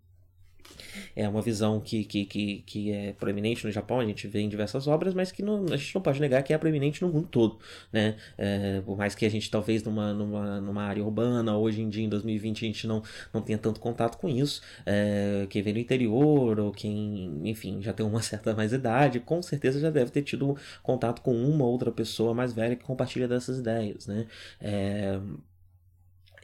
[1.14, 4.48] é uma visão que, que, que, que é proeminente no Japão, a gente vê em
[4.48, 7.28] diversas obras, mas que não, a gente não pode negar que é proeminente no mundo
[7.28, 7.58] todo,
[7.92, 8.16] né?
[8.36, 12.04] É, por mais que a gente talvez numa, numa, numa área urbana, hoje em dia,
[12.04, 13.02] em 2020, a gente não,
[13.32, 17.92] não tenha tanto contato com isso, é, quem vem do interior, ou quem, enfim, já
[17.92, 21.90] tem uma certa mais idade, com certeza já deve ter tido contato com uma outra
[21.90, 24.26] pessoa mais velha que compartilha dessas ideias, né?
[24.60, 25.18] É,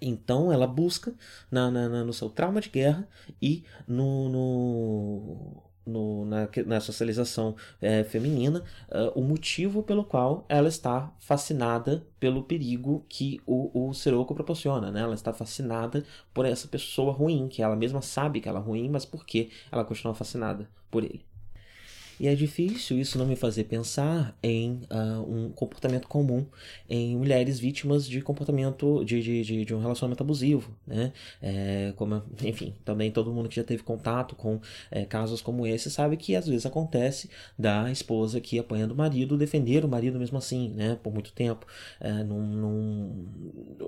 [0.03, 1.15] então ela busca
[1.51, 3.09] na, na, no seu trauma de guerra
[3.41, 10.69] e no, no, no na, na, socialização é, feminina uh, o motivo pelo qual ela
[10.69, 14.91] está fascinada pelo perigo que o, o Seroco proporciona.
[14.91, 15.01] Né?
[15.01, 18.88] Ela está fascinada por essa pessoa ruim, que ela mesma sabe que ela é ruim,
[18.88, 21.32] mas por que ela continua fascinada por ele.
[22.20, 26.46] E é difícil isso não me fazer pensar em uh, um comportamento comum
[26.88, 31.12] em mulheres vítimas de comportamento de, de, de, de um relacionamento abusivo, né?
[31.40, 35.90] É, como, enfim, também todo mundo que já teve contato com é, casos como esse
[35.90, 40.38] sabe que às vezes acontece da esposa que apanha do marido defender o marido mesmo
[40.38, 40.98] assim, né?
[41.03, 41.66] Por muito tempo,
[42.01, 43.27] é, num, num,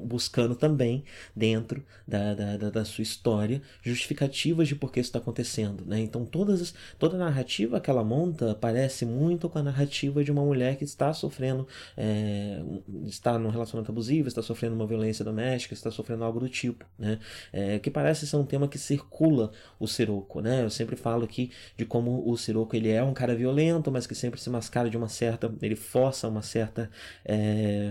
[0.03, 5.85] buscando também dentro da, da, da, sua história justificativas de por que isso está acontecendo,
[5.87, 6.01] né?
[6.01, 10.45] Então todas, toda a narrativa que ela monta parece muito com a narrativa de uma
[10.45, 12.63] mulher que está sofrendo, é,
[13.07, 17.19] está num relacionamento abusivo, está sofrendo uma violência doméstica, está sofrendo algo do tipo, né?
[17.53, 20.63] É, que parece ser um tema que circula o Siroco, né?
[20.63, 24.15] Eu sempre falo aqui de como o Siroco ele é um cara violento, mas que
[24.15, 26.91] sempre se mascara de uma certa, ele força uma certa
[27.25, 27.91] é,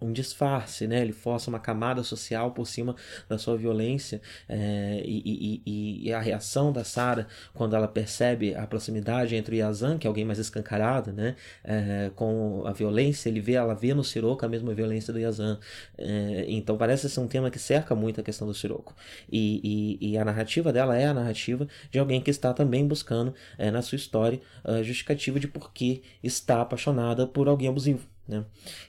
[0.00, 1.00] um disfarce, né?
[1.00, 2.94] Ele força uma camada social por cima
[3.28, 8.66] da sua violência é, e, e, e, a reação da Sara quando ela percebe a
[8.66, 11.36] proximidade entre o Yazan, que é alguém mais escancarado, né?
[11.64, 15.58] É, com a violência, ele vê, ela vê no Siroco a mesma violência do Yazan.
[15.96, 18.94] É, então parece ser um tema que cerca muito a questão do Siroco.
[19.30, 23.34] E, e, a narrativa dela é a narrativa de alguém que está também buscando
[23.72, 28.15] na sua história a justificativa de por que está apaixonada por alguém abusivo.
[28.28, 28.44] Né?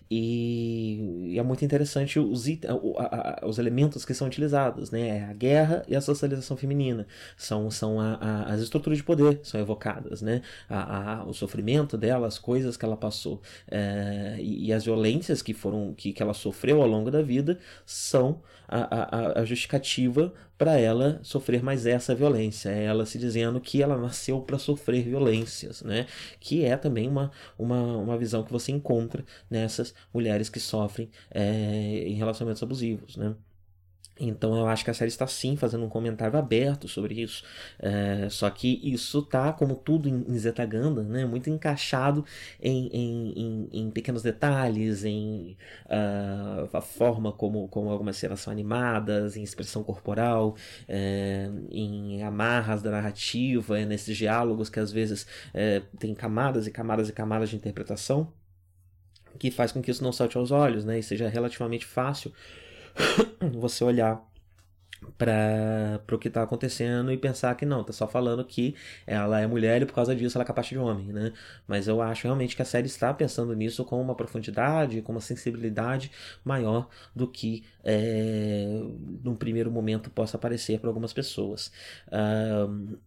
[0.10, 5.20] E, e, é muito interessante os, it, a, a, os elementos que são utilizados, né?
[5.20, 9.60] É a guerra e a socialização feminina são, são a, as estruturas de poder são
[9.60, 10.42] evocadas, né?
[11.28, 15.94] o sofrimento dela, as coisas que ela passou é, e, e, as violências que foram
[15.94, 21.64] que, que ela sofreu ao longo da vida são a, a justificativa para ela sofrer
[21.64, 22.70] mais essa violência.
[22.70, 26.08] É ela se dizendo que ela nasceu para sofrer violências, né?
[26.40, 32.04] Que é também uma, uma, uma visão que você encontra nessas mulheres que sofrem é,
[32.08, 33.36] em relacionamentos abusivos, né?
[34.20, 37.44] Então eu acho que a série está sim fazendo um comentário aberto sobre isso.
[37.80, 42.26] É, só que isso tá, como tudo em, em Zetaganda, né, muito encaixado
[42.62, 48.52] em, em, em, em pequenos detalhes, em uh, a forma como, como algumas cenas são
[48.52, 50.56] animadas, em expressão corporal,
[50.88, 56.72] é, em amarras da narrativa, é, nesses diálogos que às vezes é, tem camadas e
[56.72, 58.32] camadas e camadas de interpretação,
[59.38, 62.34] que faz com que isso não salte aos olhos, né, e seja relativamente fácil
[63.54, 64.22] você olhar
[65.18, 69.48] para o que está acontecendo e pensar que não, tá só falando que ela é
[69.48, 71.34] mulher e por causa disso ela é capaz de homem, né?
[71.68, 75.22] Mas eu acho realmente que a série está pensando nisso com uma profundidade, com uma
[75.22, 76.12] sensibilidade
[76.44, 78.66] maior do que é,
[79.24, 81.72] num primeiro momento possa parecer para algumas pessoas.
[82.12, 82.98] Um,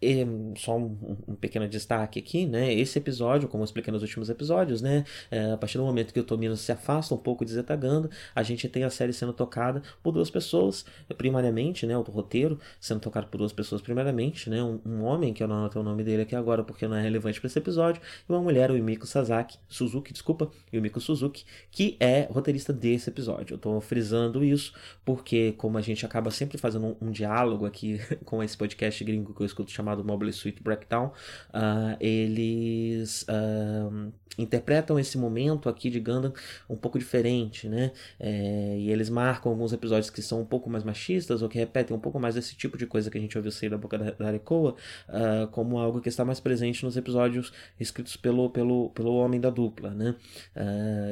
[0.00, 0.24] e,
[0.56, 2.72] só um, um, pequeno destaque aqui, né?
[2.72, 5.04] Esse episódio, como eu expliquei nos últimos episódios, né?
[5.30, 8.42] É, a partir do momento que o Tomino se afasta um pouco de Zetaganda, a
[8.42, 10.84] gente tem a série sendo tocada por duas pessoas,
[11.16, 11.96] primariamente, né?
[11.98, 14.62] O roteiro sendo tocado por duas pessoas, primariamente, né?
[14.62, 17.02] Um, um homem, que eu não anotei o nome dele aqui agora porque não é
[17.02, 21.96] relevante para esse episódio, e uma mulher, o Yumiko Sasaki, Suzuki, desculpa, Yumiko Suzuki, que
[21.98, 23.54] é roteirista desse episódio.
[23.54, 24.72] Eu tô frisando isso
[25.04, 29.34] porque, como a gente acaba sempre fazendo um, um diálogo aqui com esse podcast gringo
[29.34, 31.06] que eu escuto chamado chamado Mobile Suit Breakdown,
[31.54, 36.32] uh, eles uh, interpretam esse momento aqui de Gundam
[36.68, 37.90] um pouco diferente, né?
[38.20, 41.96] É, e eles marcam alguns episódios que são um pouco mais machistas ou que repetem
[41.96, 44.12] um pouco mais esse tipo de coisa que a gente ouviu sair da boca da,
[44.12, 44.76] da Arekoa,
[45.08, 49.50] uh, como algo que está mais presente nos episódios escritos pelo, pelo, pelo homem da
[49.50, 50.14] dupla, né?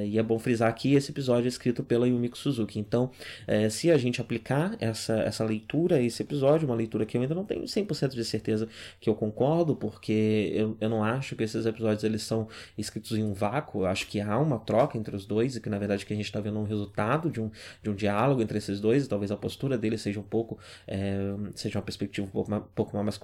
[0.04, 2.78] e é bom frisar aqui esse episódio é escrito pela Yumiko Suzuki.
[2.78, 3.10] Então,
[3.46, 7.34] é, se a gente aplicar essa, essa leitura esse episódio, uma leitura que eu ainda
[7.34, 8.65] não tenho 100% de certeza
[9.00, 13.22] que eu concordo, porque eu, eu não acho que esses episódios eles são escritos em
[13.22, 13.82] um vácuo.
[13.82, 16.16] Eu acho que há uma troca entre os dois e que na verdade que a
[16.16, 17.50] gente está vendo um resultado de um,
[17.82, 19.04] de um diálogo entre esses dois.
[19.04, 21.18] E talvez a postura dele seja um pouco é,
[21.54, 23.18] seja uma perspectiva um pouco, um pouco mais,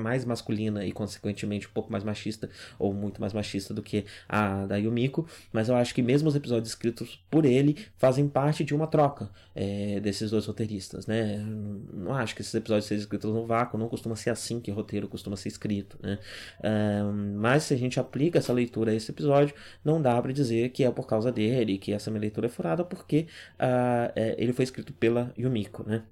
[0.00, 4.66] mais masculina e consequentemente um pouco mais machista ou muito mais machista do que a
[4.66, 5.26] da Yumiko.
[5.52, 9.30] Mas eu acho que mesmo os episódios escritos por ele fazem parte de uma troca
[9.54, 11.38] é, desses dois roteiristas, né?
[11.92, 13.78] Não acho que esses episódios sejam escritos no vácuo.
[13.78, 15.98] Não costuma ser assim que roteiro costuma ser escrito.
[16.02, 16.18] Né?
[17.36, 20.84] Mas se a gente aplica essa leitura a esse episódio, não dá para dizer que
[20.84, 24.64] é por causa dele, que essa minha leitura é furada, porque uh, é, ele foi
[24.64, 25.82] escrito pela Yumiko.
[25.88, 26.02] Né?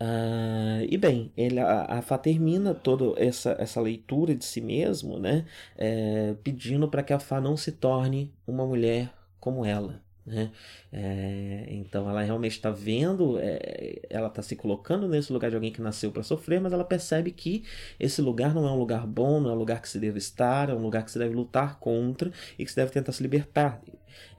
[0.00, 5.18] Uh, e bem, ele, a, a Fá termina toda essa, essa leitura de si mesmo,
[5.18, 5.46] né,
[5.76, 10.05] é, pedindo para que a Fá não se torne uma mulher como ela.
[10.26, 10.50] Né?
[10.92, 15.70] É, então ela realmente está vendo, é, ela está se colocando nesse lugar de alguém
[15.70, 17.62] que nasceu para sofrer, mas ela percebe que
[18.00, 20.68] esse lugar não é um lugar bom, não é um lugar que se deve estar,
[20.68, 23.80] é um lugar que se deve lutar contra e que se deve tentar se libertar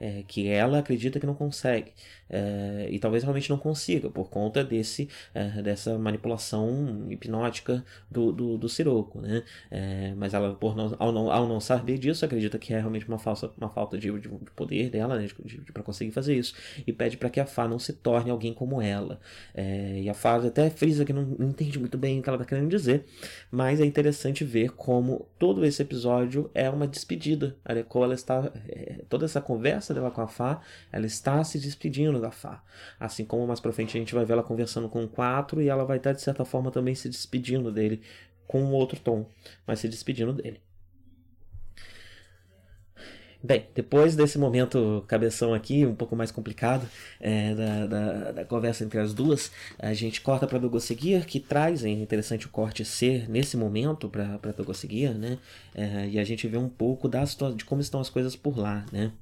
[0.00, 1.92] é, que ela acredita que não consegue.
[2.30, 8.58] É, e talvez realmente não consiga, por conta desse, é, dessa manipulação hipnótica do, do,
[8.58, 8.68] do.
[9.16, 9.42] Né?
[9.70, 13.08] É, mas ela, por não, ao, não, ao não saber disso, acredita que é realmente
[13.08, 15.26] uma, falsa, uma falta de, de poder dela né,
[15.72, 16.54] para conseguir fazer isso.
[16.86, 19.20] E pede para que a Fá não se torne alguém como ela.
[19.54, 22.36] É, e a Fá até frisa que não, não entende muito bem o que ela
[22.36, 23.04] está querendo dizer,
[23.50, 27.56] mas é interessante ver como todo esse episódio é uma despedida.
[27.66, 28.52] Reco, ela está.
[28.68, 32.62] É, toda essa conversa conversa dela com a Fá, ela está se despedindo da Fá.
[32.98, 35.68] Assim como mais pra frente a gente vai ver ela conversando com o 4 e
[35.68, 38.00] ela vai estar de certa forma também se despedindo dele
[38.46, 39.26] com um outro tom,
[39.66, 40.60] mas se despedindo dele.
[43.40, 46.88] Bem, depois desse momento cabeção aqui, um pouco mais complicado,
[47.20, 51.84] é, da, da, da, conversa entre as duas, a gente corta para Dogoseguir, que traz,
[51.84, 55.38] é interessante o corte ser nesse momento para Dogoseguir, né?
[55.72, 57.22] É, e a gente vê um pouco da,
[57.54, 59.12] de como estão as coisas por lá, né?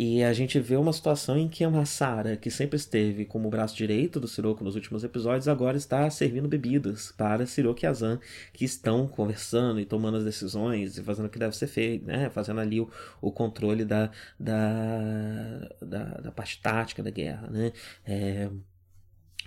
[0.00, 3.50] E a gente vê uma situação em que a Sara, que sempre esteve como o
[3.50, 8.20] braço direito do Siroco nos últimos episódios, agora está servindo bebidas para Siroco e Azan,
[8.52, 12.30] que estão conversando e tomando as decisões e fazendo o que deve ser feito, né?
[12.30, 12.88] fazendo ali o,
[13.20, 17.48] o controle da, da, da, da, parte tática da guerra.
[17.50, 17.72] Né?
[18.06, 18.48] É,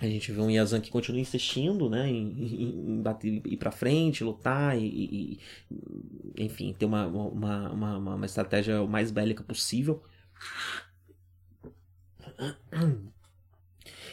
[0.00, 3.70] a gente vê um Yazan que continua insistindo né, em, em, em bater, ir para
[3.70, 10.02] frente, lutar e, e, enfim, ter uma, uma, uma, uma estratégia o mais bélica possível.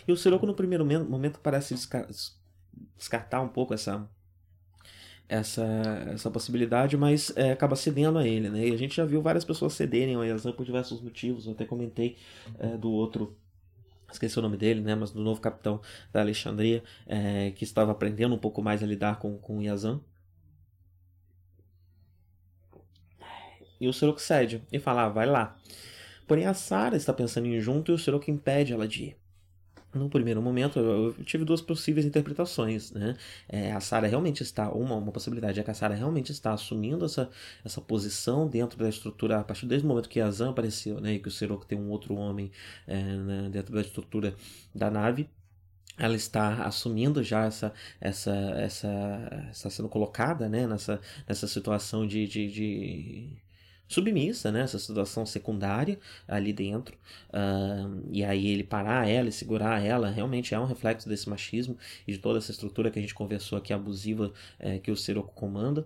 [0.07, 1.75] E o Sirocco no primeiro momento parece
[2.97, 4.09] descartar um pouco essa
[5.27, 5.63] essa,
[6.11, 8.67] essa possibilidade, mas é, acaba cedendo a ele, né?
[8.67, 11.45] E a gente já viu várias pessoas cederem ao Yazan por diversos motivos.
[11.45, 12.17] Eu até comentei
[12.57, 13.37] é, do outro
[14.11, 15.79] esqueci o nome dele, né, mas do novo capitão
[16.11, 20.01] da Alexandria, é, que estava aprendendo um pouco mais a lidar com, com Yazan.
[23.79, 25.57] E o Siroco cede e fala, ah, vai lá.
[26.29, 29.17] Porém a Sara está pensando em ir junto e o Siroco impede ela de ir
[29.93, 33.15] no primeiro momento, eu tive duas possíveis interpretações, né?
[33.47, 37.05] É, a Sarah realmente está, uma, uma possibilidade é que a Sarah realmente está assumindo
[37.05, 37.29] essa,
[37.65, 41.13] essa posição dentro da estrutura, a partir desde o momento que a Zan apareceu, né?
[41.13, 42.51] E que o Serok tem um outro homem
[42.85, 44.35] é, né, dentro da estrutura
[44.73, 45.27] da nave
[45.97, 52.25] ela está assumindo já essa essa essa está sendo colocada né nessa nessa situação de,
[52.25, 53.37] de, de
[53.89, 54.62] submissa, né?
[54.62, 56.95] Essa situação secundária ali dentro.
[57.30, 61.78] Uh, e aí ele parar ela e segurar ela realmente é um reflexo desse machismo
[62.08, 65.34] e de toda essa estrutura que a gente conversou aqui abusiva é, que o Siroco
[65.34, 65.86] comanda.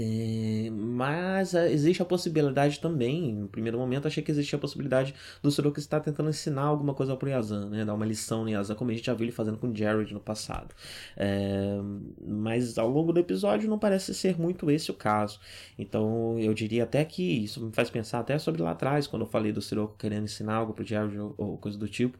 [0.00, 5.12] É, mas é, existe a possibilidade também, no primeiro momento achei que existia a possibilidade
[5.42, 7.84] do Soroka estar tentando ensinar alguma coisa pro Yazan, né?
[7.84, 10.20] Dar uma lição no Yazan, como a gente já viu ele fazendo com Jared no
[10.20, 10.72] passado.
[11.16, 11.80] É,
[12.24, 15.40] mas ao longo do episódio não parece ser muito esse o caso.
[15.76, 19.28] Então eu diria até que isso me faz pensar até sobre lá atrás, quando eu
[19.28, 22.16] falei do Soroka querendo ensinar algo pro Jared ou, ou coisa do tipo,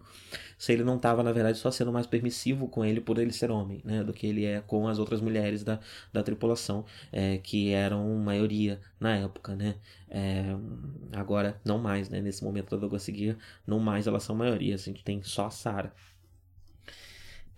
[0.58, 3.52] se ele não estava na verdade só sendo mais permissivo com ele por ele ser
[3.52, 4.02] homem, né?
[4.02, 5.78] Do que ele é com as outras mulheres da,
[6.12, 9.76] da tripulação, é, que eram maioria na época, né?
[10.08, 10.44] É,
[11.12, 12.20] agora não mais, né?
[12.20, 15.92] Nesse momento da seguir, não mais elas são maioria, a gente tem só a Sarah.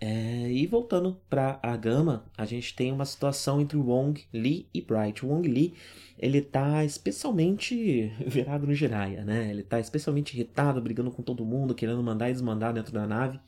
[0.03, 4.81] É, e voltando para a Gama, a gente tem uma situação entre Wong, Lee e
[4.81, 5.23] Bright.
[5.23, 5.75] Wong Lee,
[6.17, 9.51] ele tá especialmente virado no Jiraiya, né?
[9.51, 13.39] Ele tá especialmente irritado, brigando com todo mundo, querendo mandar e desmandar dentro da nave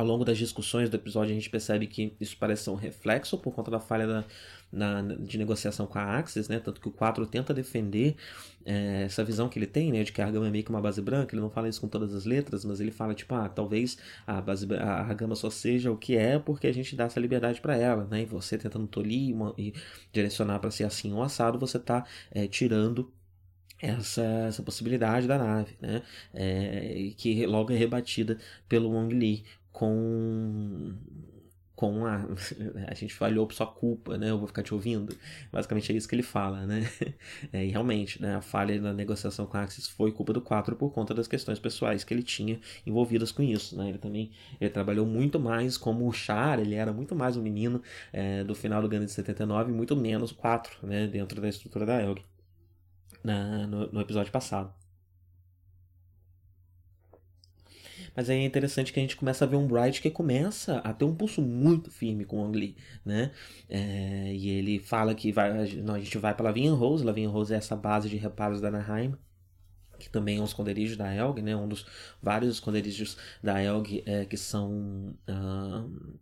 [0.00, 3.36] ao longo das discussões do episódio a gente percebe que isso parece ser um reflexo
[3.36, 4.24] por conta da falha da,
[4.72, 6.58] na, de negociação com a Axis, né?
[6.58, 8.16] Tanto que o 4 tenta defender
[8.64, 10.02] é, essa visão que ele tem, né?
[10.02, 11.34] De que a Gama é meio que uma base branca.
[11.34, 14.40] Ele não fala isso com todas as letras, mas ele fala, tipo, ah, talvez a,
[14.40, 17.76] base, a, Gama só seja o que é porque a gente dá essa liberdade para
[17.76, 18.22] ela, né?
[18.22, 19.74] E você tentando tolir uma, e
[20.10, 23.12] direcionar para ser assim ou assado, você tá é, tirando
[23.82, 26.02] essa, essa possibilidade da nave, né?
[26.32, 28.38] É, que logo é rebatida
[28.68, 30.94] pelo Wong Li com
[31.80, 32.26] com a
[32.88, 34.30] a gente falhou por sua culpa, né?
[34.30, 35.16] Eu vou ficar te ouvindo.
[35.50, 36.82] Basicamente é isso que ele fala, né?
[37.52, 40.76] É, e realmente, né, a falha na negociação com a Axis foi culpa do 4
[40.76, 43.88] por conta das questões pessoais que ele tinha envolvidas com isso, né?
[43.88, 47.82] Ele também ele trabalhou muito mais como o Char, ele era muito mais um menino
[48.12, 51.86] é, do final do Gundam de 79 muito menos o 4, né, dentro da estrutura
[51.86, 52.22] da Elg.
[53.24, 54.79] Na, no, no episódio passado.
[58.14, 60.92] Mas aí é interessante que a gente começa a ver um Bright que começa a
[60.92, 63.30] ter um pulso muito firme com o Ang Lee, né?
[63.68, 67.56] É, e ele fala que vai, a gente vai para Lavinha Rose, Lavinha Rose é
[67.56, 69.14] essa base de reparos da Anaheim,
[69.98, 71.54] que também é um esconderijo da Elg, né?
[71.54, 71.86] Um dos
[72.22, 75.14] vários esconderijos da Elg é, que são...
[75.28, 76.18] Uh,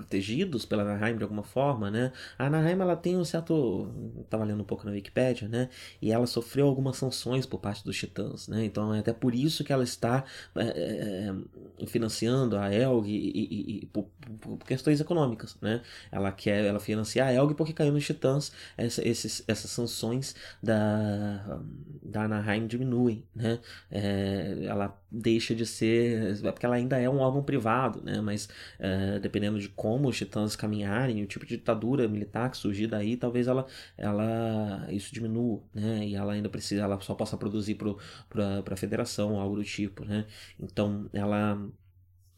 [0.00, 2.12] protegidos pela Anaheim de alguma forma, né?
[2.38, 3.88] A Anaheim ela tem um certo,
[4.22, 5.68] estava lendo um pouco na Wikipedia, né?
[6.00, 8.64] E ela sofreu algumas sanções por parte dos Titãs, né?
[8.64, 10.24] Então é até por isso que ela está
[10.56, 11.32] é,
[11.80, 14.06] é, financiando a Elg e, e, e por,
[14.40, 15.82] por, questões econômicas, né?
[16.10, 21.60] Ela quer, ela financia a Elg porque caiu nos Titãs essa, esses, essas sanções da
[22.02, 23.60] da Anaheim diminuem, né?
[23.90, 28.20] É, ela deixa de ser, porque ela ainda é um órgão privado, né?
[28.20, 28.48] Mas
[28.78, 33.16] é, dependendo de como os titãs caminharem, o tipo de ditadura militar que surgir daí,
[33.16, 36.06] talvez ela, ela isso diminua, né?
[36.06, 40.26] E ela ainda precisa, ela só possa produzir para a federação, algo do tipo, né?
[40.58, 41.58] Então ela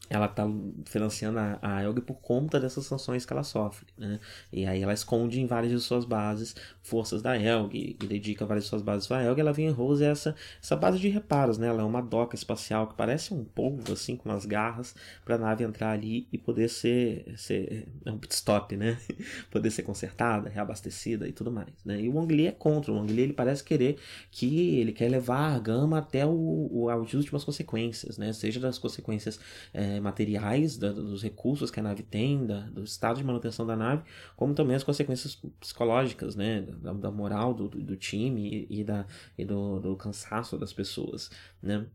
[0.09, 0.45] ela está
[0.85, 4.19] financiando a, a Elg por conta dessas sanções que ela sofre, né?
[4.51, 8.65] E aí ela esconde em várias de suas bases forças da Elg e dedica várias
[8.65, 9.39] de suas bases para a Elg.
[9.39, 11.67] Ela vem em Rose essa essa base de reparos, né?
[11.67, 14.93] Ela é uma doca espacial que parece um polvo assim com umas garras
[15.23, 18.97] para a nave entrar ali e poder ser ser é um pit stop, né?
[19.49, 21.99] poder ser consertada, reabastecida e tudo mais, né?
[22.01, 22.91] E o Wong Li é contra.
[22.91, 23.97] O Wong Li ele parece querer
[24.29, 28.31] que ele quer levar a gama até o, o as últimas consequências, né?
[28.33, 29.39] Seja das consequências
[29.73, 33.75] é, materiais, da, dos recursos que a nave tem, da, do estado de manutenção da
[33.75, 34.03] nave,
[34.35, 39.05] como também as consequências psicológicas, né, da, da moral do, do, time e, e da,
[39.37, 41.29] e do, do cansaço das pessoas,
[41.61, 41.85] né.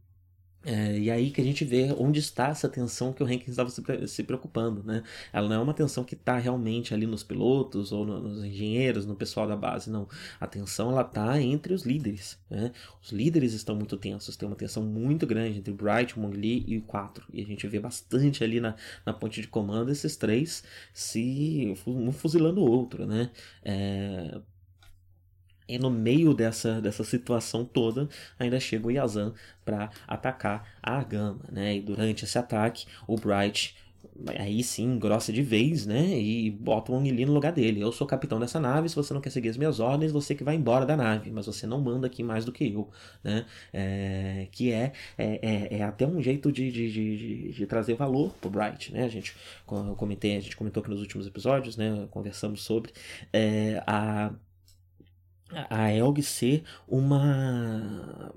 [0.65, 3.71] É, e aí que a gente vê onde está essa tensão que o Hankins estava
[3.71, 5.05] se, se, preocupando, né?
[5.33, 9.07] Ela não é uma tensão que está realmente ali nos pilotos ou no, nos engenheiros,
[9.07, 10.09] no pessoal da base, não.
[10.41, 12.73] A tensão ela está entre os líderes, né?
[13.01, 16.77] Os líderes estão muito tensos, tem uma tensão muito grande entre Bright, Mong Lee e
[16.79, 17.25] o 4.
[17.33, 18.75] E a gente vê bastante ali na,
[19.07, 23.31] na ponte de comando esses três se um fuzilando o outro, né?
[23.63, 24.41] É,
[25.69, 28.09] e no meio dessa, dessa situação toda,
[28.39, 29.33] ainda chega o Yazan
[29.65, 31.77] para atacar a Gama, né?
[31.77, 33.77] E durante esse ataque, o Bright
[34.37, 36.19] aí sim grossa de vez, né?
[36.19, 37.81] E bota o Wong Li no lugar dele.
[37.81, 40.43] Eu sou capitão dessa nave, se você não quer seguir as minhas ordens, você que
[40.43, 42.91] vai embora da nave, mas você não manda aqui mais do que eu,
[43.23, 43.47] né?
[43.73, 48.33] É, que é, é, é, é, até um jeito de, de, de, de, trazer valor
[48.41, 49.05] pro Bright, né?
[49.05, 49.35] A gente,
[49.71, 52.07] eu comentei, a gente comentou aqui nos últimos episódios, né?
[52.11, 52.93] Conversamos sobre
[53.33, 54.33] é, a
[55.71, 58.33] a Elg ser uma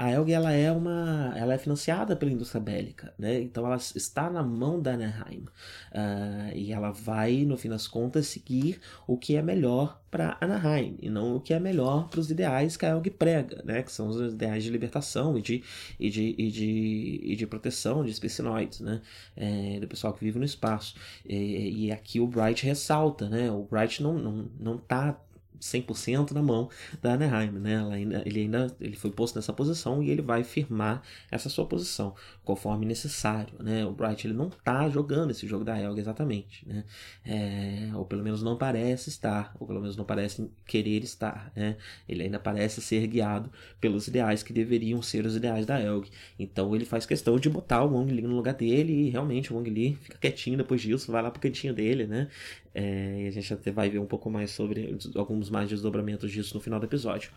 [0.00, 3.38] a Elg ela é uma ela é financiada pela indústria bélica né?
[3.42, 5.44] Então ela está na mão da Anaheim
[5.92, 10.96] uh, e ela vai no fim das contas seguir o que é melhor para Anaheim
[11.02, 13.82] e não o que é melhor para os ideais que a Elg prega né?
[13.82, 15.62] Que são os ideais de libertação e de
[15.98, 19.02] e de, e de, e de proteção de especinoides né?
[19.36, 20.94] É, do pessoal que vive no espaço.
[21.26, 23.50] E, e aqui o Bright ressalta né?
[23.50, 25.20] O Bright não não, não tá
[25.60, 26.68] 100% na mão
[27.02, 27.86] da Anaheim, né?
[27.92, 32.14] Ainda, ele ainda ele foi posto nessa posição e ele vai firmar essa sua posição
[32.44, 33.84] conforme necessário, né?
[33.84, 36.84] O Bright ele não está jogando esse jogo da Helga exatamente, né?
[37.24, 41.76] É, ou pelo menos não parece estar, ou pelo menos não parece querer estar, né?
[42.08, 43.50] Ele ainda parece ser guiado
[43.80, 46.08] pelos ideais que deveriam ser os ideais da Helg.
[46.38, 49.56] Então ele faz questão de botar o Wong Li no lugar dele e realmente o
[49.56, 52.28] Wong Li fica quietinho depois disso, vai lá pro cantinho dele, né?
[52.74, 56.54] É, e a gente até vai ver um pouco mais sobre alguns mais desdobramentos disso
[56.54, 57.32] no final do episódio.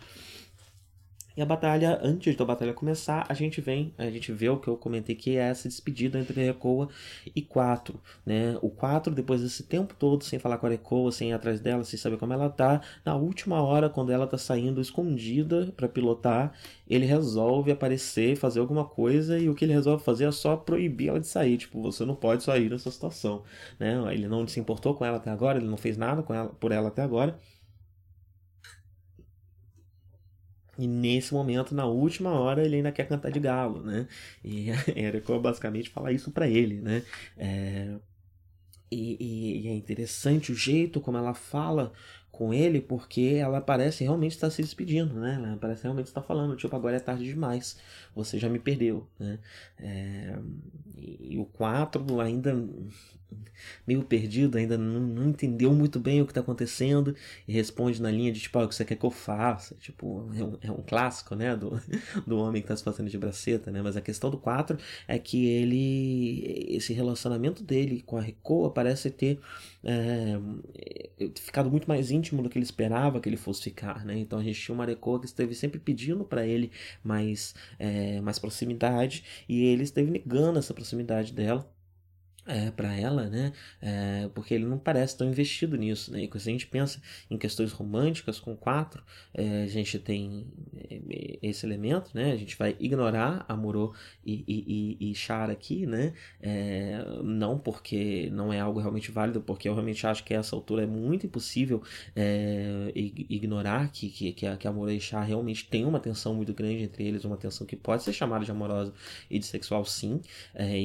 [1.36, 4.68] E a batalha, antes da batalha começar, a gente vem, a gente vê o que
[4.68, 6.88] eu comentei que é essa despedida entre Recoa
[7.34, 8.56] e 4, né?
[8.62, 11.82] O 4, depois desse tempo todo sem falar com a Recoa, sem ir atrás dela,
[11.82, 16.52] sem saber como ela tá, na última hora, quando ela tá saindo escondida para pilotar,
[16.88, 21.08] ele resolve aparecer, fazer alguma coisa e o que ele resolve fazer é só proibir
[21.08, 23.42] ela de sair, tipo, você não pode sair nessa situação,
[23.78, 23.94] né?
[24.12, 26.70] Ele não se importou com ela até agora, ele não fez nada com ela, por
[26.70, 27.36] ela até agora.
[30.78, 34.06] E nesse momento, na última hora, ele ainda quer cantar de galo, né?
[34.42, 37.02] E a Erika basicamente fala isso para ele, né?
[37.36, 37.94] É...
[38.90, 41.92] E, e, e, é interessante o jeito como ela fala
[42.30, 45.40] com ele, porque ela parece realmente estar se despedindo, né?
[45.42, 47.78] Ela parece realmente estar falando, tipo, agora é tarde demais,
[48.14, 49.38] você já me perdeu, né?
[49.78, 50.36] É,
[50.96, 52.52] e, e, o 4 ainda
[53.86, 57.14] meio perdido, ainda não, não entendeu muito bem o que está acontecendo
[57.46, 59.74] e responde na linha de, tipo, ah, o que você quer que eu faça?
[59.76, 61.56] Tipo, é um, é um clássico, né?
[61.56, 61.80] Do,
[62.26, 63.82] do homem que está se fazendo de braceta, né?
[63.82, 64.78] Mas a questão do 4
[65.08, 69.40] é que ele, esse relacionamento dele com a Recoa parece ter
[69.82, 70.38] é,
[71.36, 74.18] ficado muito mais íntimo do que ele esperava que ele fosse ficar, né?
[74.18, 76.70] Então a gente tinha uma Recoa que esteve sempre pedindo para ele
[77.02, 81.68] mais, é, mais proximidade e ele esteve negando essa proximidade dela
[82.46, 83.52] é, para ela, né?
[83.80, 86.22] É, porque ele não parece tão investido nisso, né?
[86.22, 90.46] E quando a gente pensa em questões românticas com quatro, é, a gente tem
[90.90, 92.32] é, esse elemento, né?
[92.32, 96.12] A gente vai ignorar Amorô e, e, e, Char aqui, né?
[96.40, 100.82] É, não porque não é algo realmente válido, porque eu realmente acho que essa altura
[100.82, 101.82] é muito impossível
[102.14, 107.06] é, ignorar que, que, que, que e Char realmente tem uma tensão muito grande entre
[107.06, 108.92] eles, uma tensão que pode ser chamada de amorosa
[109.30, 110.20] e de sexual, sim.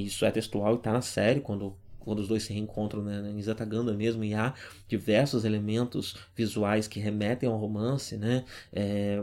[0.04, 3.42] isso é textual e tá na série quando quando os dois se reencontram né, em
[3.42, 4.54] Zataganda mesmo, e há
[4.88, 8.46] diversos elementos visuais que remetem ao romance, né?
[8.72, 9.22] É,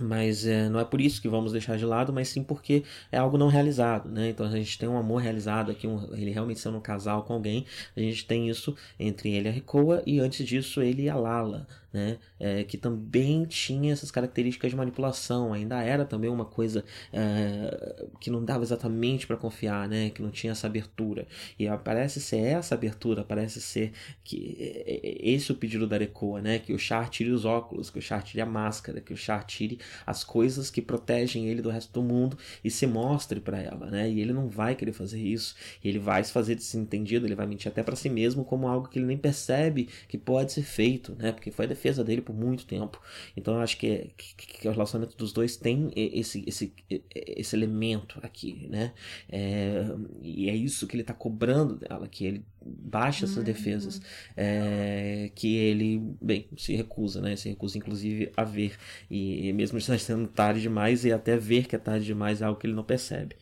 [0.00, 2.82] mas é, não é por isso que vamos deixar de lado, mas sim porque
[3.12, 4.30] é algo não realizado, né?
[4.30, 7.34] Então a gente tem um amor realizado aqui, um, ele realmente sendo um casal com
[7.34, 7.66] alguém,
[7.96, 11.16] a gente tem isso entre ele e a Recoa, e antes disso ele e a
[11.16, 12.18] Lala, né?
[12.40, 18.30] É, que também tinha essas características de manipulação, ainda era também uma coisa é, que
[18.30, 20.10] não dava exatamente para confiar, né?
[20.10, 21.24] Que não tinha essa abertura.
[21.56, 23.92] E parece ser essa abertura, parece ser
[24.24, 26.58] que é, é, esse o pedido da Recoa, né?
[26.58, 29.44] Que o Char tire os óculos, que o Char tire a máscara, que o Char
[29.44, 33.88] tire as coisas que protegem ele do resto do mundo e se mostre para ela,
[33.88, 34.10] né?
[34.10, 37.70] E ele não vai querer fazer isso, ele vai se fazer desentendido, ele vai mentir
[37.70, 41.30] até para si mesmo como algo que ele nem percebe que pode ser feito, né?
[41.30, 43.00] Porque foi defesa dele por muito tempo.
[43.36, 46.72] Então eu acho que, que, que o relacionamento dos dois tem esse, esse,
[47.14, 48.92] esse elemento aqui, né?
[49.28, 49.84] É,
[50.22, 53.44] e é isso que ele tá cobrando dela, que ele baixa essas uhum.
[53.44, 54.00] defesas,
[54.34, 57.36] é, que ele, bem, se recusa, né?
[57.36, 58.76] Se recusa inclusive a ver.
[59.10, 62.66] E, mesmo sendo tarde demais, e até ver que é tarde demais é algo que
[62.66, 63.36] ele não percebe.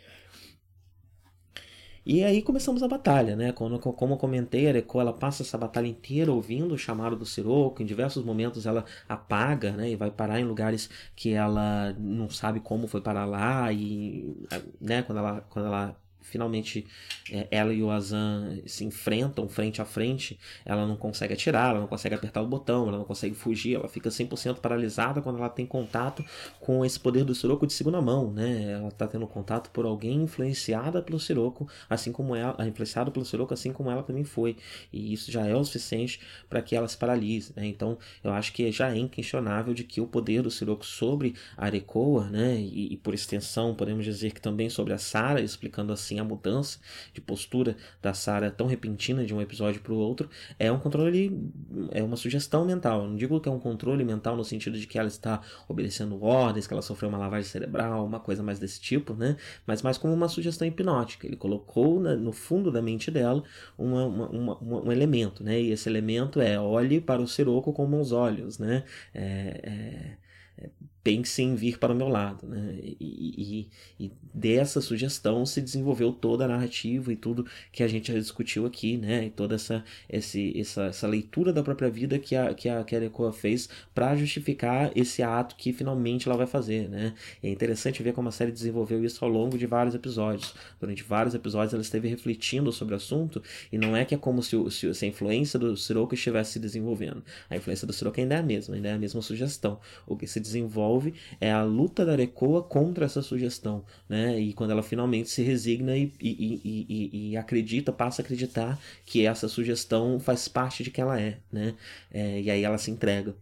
[2.05, 3.53] E aí começamos a batalha, né?
[3.53, 7.25] Como, como eu comentei, a Reco, ela passa essa batalha inteira ouvindo o chamado do
[7.25, 9.91] Siroco, em diversos momentos ela apaga, né?
[9.91, 14.37] E vai parar em lugares que ela não sabe como foi parar lá e,
[14.81, 15.03] né?
[15.03, 16.87] Quando ela, quando ela finalmente
[17.31, 21.81] é, ela e o Azan se enfrentam frente a frente, ela não consegue atirar, ela
[21.81, 25.49] não consegue apertar o botão, ela não consegue fugir, ela fica 100% paralisada quando ela
[25.49, 26.25] tem contato
[26.61, 28.73] com esse poder do Siroco de segunda mão, né?
[28.73, 33.55] Ela está tendo contato por alguém influenciada pelo Siroco, assim como ela, influenciada pelo Siroco,
[33.55, 34.57] assim como ela também foi.
[34.93, 37.67] E isso já é o suficiente para que ela se paralise, né?
[37.67, 41.67] Então, eu acho que já é inquestionável de que o poder do Siroco sobre a
[41.67, 46.12] Arekoa, né, e, e por extensão, podemos dizer que também sobre a Sara, explicando assim
[46.13, 46.79] assim, a mudança
[47.13, 51.51] de postura da Sarah tão repentina de um episódio para o outro é um controle,
[51.91, 53.07] é uma sugestão mental.
[53.07, 56.67] não digo que é um controle mental no sentido de que ela está obedecendo ordens,
[56.67, 59.37] que ela sofreu uma lavagem cerebral, uma coisa mais desse tipo, né?
[59.67, 61.27] Mas mais como uma sugestão hipnótica.
[61.27, 63.43] Ele colocou na, no fundo da mente dela
[63.79, 65.61] uma, uma, uma, um elemento, né?
[65.61, 68.85] E esse elemento é olhe para o Siroco com bons olhos, né?
[69.15, 70.19] É,
[70.59, 70.71] é,
[71.03, 72.47] pense em vir para o meu lado.
[72.47, 72.79] Né?
[73.01, 78.13] E, e, e, dessa sugestão se desenvolveu toda a narrativa e tudo que a gente
[78.13, 79.27] já discutiu aqui, né?
[79.27, 83.11] E toda essa, esse, essa, essa leitura da própria vida que a, que a Kelly
[83.11, 87.15] Coa fez para justificar esse ato que finalmente ela vai fazer, né?
[87.43, 90.55] É interessante ver como a série desenvolveu isso ao longo de vários episódios.
[90.81, 94.43] Durante vários episódios ela esteve refletindo sobre o assunto e não é que é como
[94.43, 97.23] se, se, se a influência do Siroco estivesse se desenvolvendo.
[97.51, 99.81] A influência do Siroco ainda é a mesma, ainda é a mesma sugestão.
[100.07, 104.39] O que se desenvolve desenvolve é a luta da Arecoa contra essa sugestão, né?
[104.39, 109.27] E quando ela finalmente se resigna e, e, e, e, acredita, passa a acreditar que
[109.27, 111.75] essa sugestão faz parte de quem ela é, né?
[112.13, 113.35] É, e aí ela se entrega.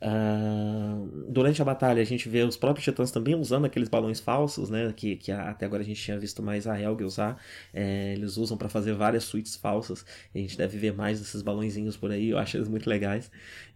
[0.00, 4.70] Uh, durante a batalha a gente vê os próprios titãs também usando aqueles balões falsos,
[4.70, 4.92] né?
[4.96, 7.42] Que, que até agora a gente tinha visto mais a Helga usar.
[7.74, 10.04] É, eles usam para fazer várias suítes falsas.
[10.34, 13.30] A gente deve ver mais desses balãozinhos por aí, eu acho eles muito legais.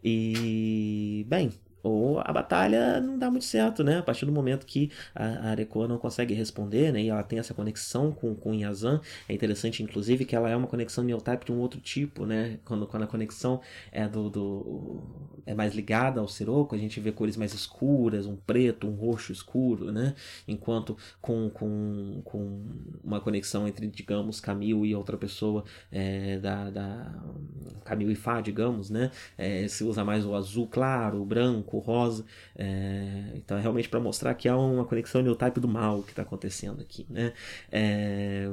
[0.04, 1.52] E, bem,
[1.82, 3.98] ou a batalha não dá muito certo, né?
[3.98, 7.02] A partir do momento que a Arekoa não consegue responder, né?
[7.02, 9.00] E ela tem essa conexão com, com Yazan.
[9.28, 12.58] É interessante, inclusive, que ela é uma conexão Neotype de um outro tipo, né?
[12.64, 13.60] Quando, quando a conexão
[13.90, 15.02] é do, do
[15.44, 19.32] é mais ligada ao Sirocco, a gente vê cores mais escuras, um preto, um roxo
[19.32, 20.14] escuro, né?
[20.46, 22.62] Enquanto com, com, com
[23.02, 27.12] uma conexão entre, digamos, Camille e outra pessoa é, da, da
[27.84, 29.10] Camille e Fá, digamos, né?
[29.36, 32.24] É, se usa mais o azul claro, o branco, branco, rosa.
[32.56, 36.22] É, então é realmente para mostrar que há uma conexão neotype do mal que está
[36.22, 37.32] acontecendo aqui, né?
[37.70, 38.50] É,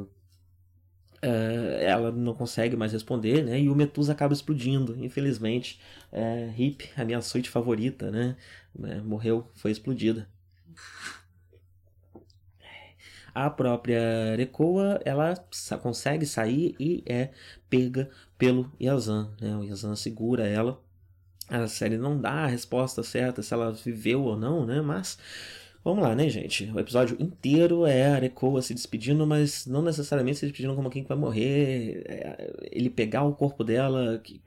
[1.22, 3.60] é, ela não consegue mais responder, né?
[3.60, 5.80] E o Metus acaba explodindo, infelizmente.
[6.12, 8.38] É, Hip, a minha suíte favorita, né?
[8.84, 10.28] É, morreu, foi explodida.
[13.34, 15.36] A própria Rekoa, ela
[15.82, 17.30] consegue sair e é
[17.70, 19.56] pega pelo Yazan, né?
[19.56, 20.82] O Yazan segura ela
[21.50, 24.82] a série não dá a resposta certa se ela viveu ou não, né?
[24.82, 25.18] Mas
[25.84, 26.66] vamos lá, né, gente?
[26.72, 31.04] O episódio inteiro é a Arekoa se despedindo, mas não necessariamente se despedindo como quem
[31.04, 32.04] vai morrer.
[32.06, 34.41] É, ele pegar o corpo dela, que,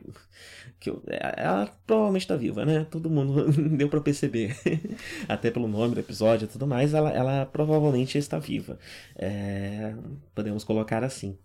[0.78, 0.92] que
[1.36, 2.86] ela provavelmente está viva, né?
[2.90, 4.56] Todo mundo deu para perceber,
[5.28, 6.94] até pelo nome do episódio e tudo mais.
[6.94, 8.78] Ela, ela provavelmente está viva.
[9.16, 9.94] É,
[10.34, 11.36] podemos colocar assim.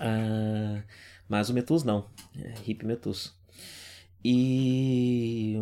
[0.00, 0.82] Ah,
[1.28, 2.10] mas o Metus não.
[2.36, 3.37] É, Hip Metus.
[4.24, 5.56] E.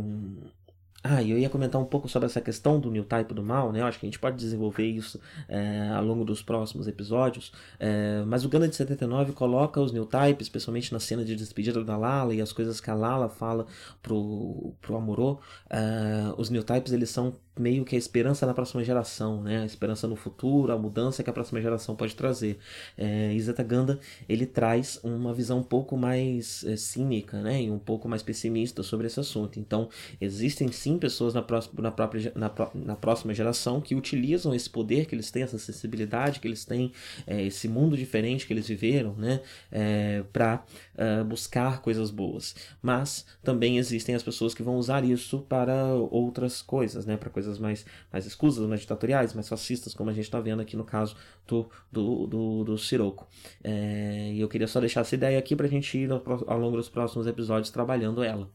[1.08, 3.80] Ah, eu ia comentar um pouco sobre essa questão do new type do mal, né?
[3.80, 7.52] Eu acho que a gente pode desenvolver isso é, ao longo dos próximos episódios.
[7.78, 11.84] É, mas o Gana de 79 coloca os new types, especialmente na cena de despedida
[11.84, 13.66] da Lala e as coisas que a Lala fala
[14.02, 15.38] pro, pro Amorô.
[15.70, 19.62] É, os new types eles são meio que a esperança na próxima geração, né?
[19.62, 22.58] A esperança no futuro, a mudança que a próxima geração pode trazer.
[22.96, 23.98] É, Iseta Ganda
[24.28, 27.62] ele traz uma visão um pouco mais é, cínica, né?
[27.62, 29.58] E um pouco mais pessimista sobre esse assunto.
[29.58, 29.88] Então,
[30.20, 35.06] existem sim pessoas na, próxima, na, própria, na, na próxima geração que utilizam esse poder
[35.06, 36.92] que eles têm, essa sensibilidade que eles têm,
[37.26, 39.40] é, esse mundo diferente que eles viveram, né?
[39.70, 40.64] É, Para
[40.96, 42.54] é, buscar coisas boas.
[42.82, 47.16] Mas também existem as pessoas que vão usar isso para outras coisas, né?
[47.16, 50.60] Para coisas coisas mais, mais escusas, mais ditatoriais, mais fascistas, como a gente está vendo
[50.60, 51.16] aqui no caso
[51.46, 53.26] do, do, do, do Siroco.
[53.62, 56.76] É, e eu queria só deixar essa ideia aqui para a gente ir ao longo
[56.76, 58.50] dos próximos episódios trabalhando ela.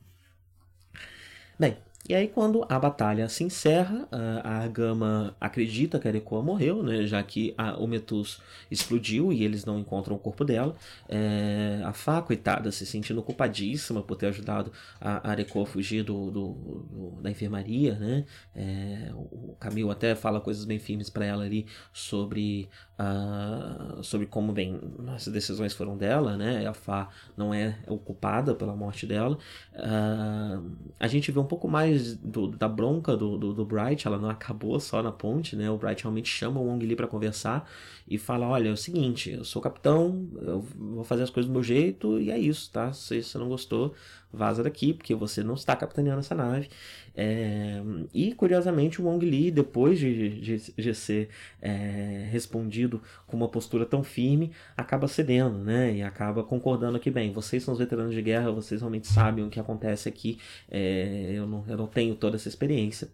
[1.57, 1.77] Bem,
[2.11, 4.05] e aí, quando a batalha se encerra,
[4.43, 9.45] a, Gama acredita que a Arekoa morreu, né, já que a, o Metus explodiu e
[9.45, 10.75] eles não encontram o corpo dela.
[11.07, 16.29] É, a Fá, coitada, se sentindo culpadíssima por ter ajudado a Arekoa a fugir do,
[16.29, 17.95] do, do, da enfermaria.
[17.95, 18.25] Né?
[18.53, 22.67] É, o Camilo até fala coisas bem firmes para ela ali sobre,
[22.99, 24.77] uh, sobre como, bem,
[25.15, 26.35] as decisões foram dela.
[26.35, 26.67] Né?
[26.67, 27.07] A Fá
[27.37, 29.37] não é ocupada pela morte dela.
[29.73, 34.07] Uh, a gente vê um pouco mais mais do, da bronca do, do, do, Bright,
[34.07, 35.69] ela não acabou só na ponte, né?
[35.69, 37.69] O Bright realmente chama o Wong Lee para conversar
[38.07, 41.53] e fala: Olha, é o seguinte, eu sou capitão, eu vou fazer as coisas do
[41.53, 42.91] meu jeito e é isso, tá?
[42.93, 43.93] Se você não gostou,
[44.33, 46.69] vaza daqui, porque você não está capitaneando essa nave.
[47.15, 47.81] É,
[48.13, 51.29] e curiosamente o Wong Li, depois de, de, de ser
[51.61, 55.93] é, respondido com uma postura tão firme, acaba cedendo, né?
[55.95, 59.49] E acaba concordando que, bem, vocês são os veteranos de guerra, vocês realmente sabem o
[59.49, 60.39] que acontece aqui,
[60.69, 63.09] é, eu, não, eu não tenho toda essa experiência.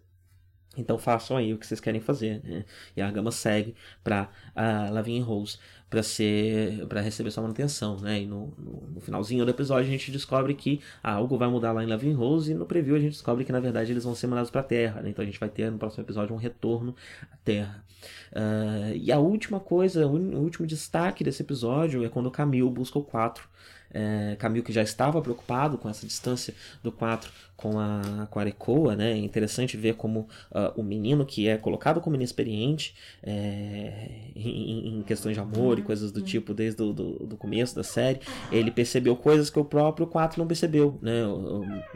[0.78, 2.40] Então façam aí o que vocês querem fazer.
[2.44, 2.64] Né?
[2.96, 3.74] E a Gama segue
[4.04, 5.58] para a Lavigne Rose
[5.90, 8.22] para ser para receber sua manutenção, né?
[8.22, 11.82] E no, no, no, finalzinho do episódio a gente descobre que algo vai mudar lá
[11.82, 14.26] em Lavigne Rose e no preview a gente descobre que na verdade eles vão ser
[14.26, 15.10] mandados para Terra, né?
[15.10, 16.94] Então a gente vai ter no próximo episódio um retorno
[17.32, 17.84] à Terra.
[18.32, 22.98] Uh, e a última coisa, o último destaque desse episódio é quando o Camille busca
[22.98, 23.48] o 4
[23.92, 28.42] é, Camille que já estava preocupado com essa distância do 4 com a, com a
[28.42, 29.10] Arecoa, né?
[29.10, 35.02] É interessante ver como uh, o menino que é colocado como inexperiente é, em, em,
[35.02, 38.20] questões de amor e coisas do tipo desde o do, do começo da série,
[38.52, 41.22] ele percebeu coisas que o próprio 4 não percebeu, né?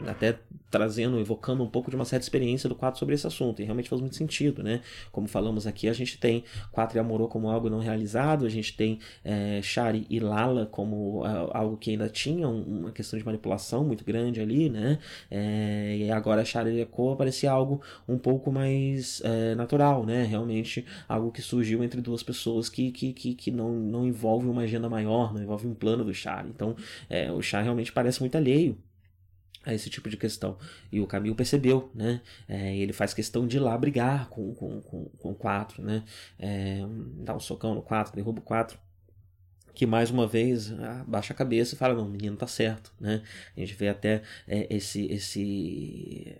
[0.05, 0.37] Até
[0.69, 3.87] trazendo, evocando um pouco de uma certa experiência do 4 sobre esse assunto, e realmente
[3.87, 4.81] faz muito sentido, né?
[5.11, 8.75] Como falamos aqui, a gente tem 4 e Amorô como algo não realizado, a gente
[8.75, 13.83] tem é, Shari e Lala como uh, algo que ainda tinha uma questão de manipulação
[13.83, 14.99] muito grande ali, né?
[15.29, 20.23] É, e agora a Shari Echo parecia algo um pouco mais é, natural, né?
[20.23, 24.61] Realmente algo que surgiu entre duas pessoas que, que, que, que, não, não envolve uma
[24.61, 26.47] agenda maior, não envolve um plano do Shari.
[26.47, 26.73] Então,
[27.09, 28.77] é, o Shari realmente parece muito alheio
[29.65, 30.57] a esse tipo de questão.
[30.89, 32.21] E o Camilo percebeu, né?
[32.47, 36.03] É, ele faz questão de ir lá brigar com, com, com, com o 4, né?
[36.39, 36.79] É,
[37.17, 38.79] dá um socão no 4, derruba o 4
[39.73, 40.71] que mais uma vez
[41.07, 43.21] baixa a cabeça e fala não, o menino tá certo, né?
[43.55, 46.35] A gente vê até é, esse esse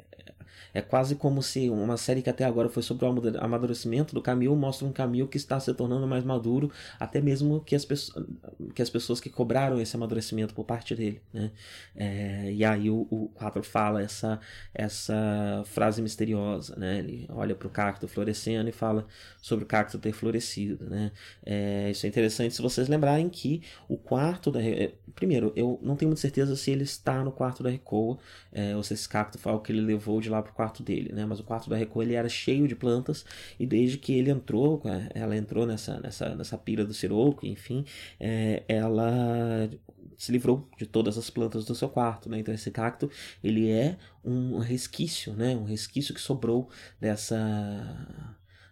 [0.73, 3.09] é quase como se uma série que até agora foi sobre o
[3.39, 7.75] amadurecimento do Camil mostra um Camil que está se tornando mais maduro, até mesmo que
[7.75, 8.25] as, pessoas,
[8.73, 11.21] que, as pessoas que cobraram esse amadurecimento por parte dele.
[11.33, 11.51] Né?
[11.95, 14.39] É, e aí o, o 4 fala essa,
[14.73, 16.75] essa frase misteriosa.
[16.75, 16.99] Né?
[16.99, 19.05] Ele olha para o cacto florescendo e fala
[19.41, 20.89] sobre o cacto ter florescido.
[20.89, 21.11] Né?
[21.45, 24.61] É, isso é interessante se vocês lembrarem que o quarto da.
[24.61, 28.17] É, primeiro, eu não tenho muita certeza se ele está no quarto da Recoa,
[28.51, 30.81] é, ou se esse cacto foi o que ele levou de lá para o quarto
[30.83, 31.25] dele, né?
[31.25, 33.25] Mas o quarto da Reco ele era cheio de plantas
[33.59, 37.85] e desde que ele entrou, é, ela entrou nessa nessa nessa pira do Siroco, enfim,
[38.19, 39.69] é, ela
[40.17, 42.39] se livrou de todas as plantas do seu quarto, né?
[42.39, 43.09] Então esse cacto
[43.43, 45.55] ele é um resquício, né?
[45.55, 47.35] Um resquício que sobrou dessa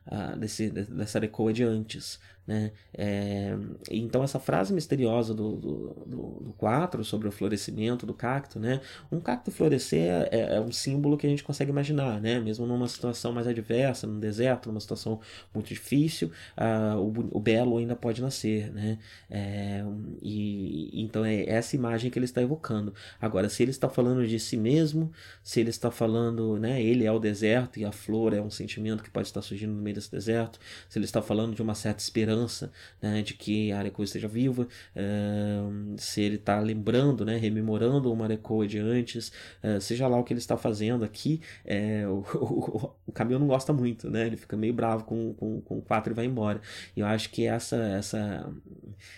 [0.08, 2.20] uh, desse, dessa Recoa de antes.
[2.46, 2.72] Né?
[2.94, 3.56] É,
[3.90, 8.82] então, essa frase misteriosa do, do, do, do 4 sobre o florescimento do cacto, né?
[9.12, 12.40] um cacto florescer é, é, um símbolo que a gente consegue imaginar, né?
[12.40, 15.20] mesmo numa situação mais adversa, num deserto, numa situação
[15.54, 18.72] muito difícil, uh, o, o, belo ainda pode nascer.
[18.72, 18.98] Né?
[19.30, 19.84] É,
[20.22, 22.94] e, então, é essa imagem que ele está evocando.
[23.20, 25.12] Agora, se ele está falando de si mesmo,
[25.44, 26.82] se ele está falando, né?
[26.82, 29.82] ele é o deserto e a flor é um sentimento que pode estar surgindo no
[29.82, 32.72] meio desse deserto, se ele está falando de uma certa esperança esperança
[33.02, 38.26] né, de que a Arekoa esteja viva, uh, se ele está lembrando, né, rememorando uma
[38.26, 39.32] Arekoa de antes,
[39.64, 43.48] uh, seja lá o que ele está fazendo aqui, é, o, o, o Camilo não
[43.48, 46.62] gosta muito, né, ele fica meio bravo com, com, com o 4 e vai embora.
[46.96, 48.50] E eu acho que essa, essa,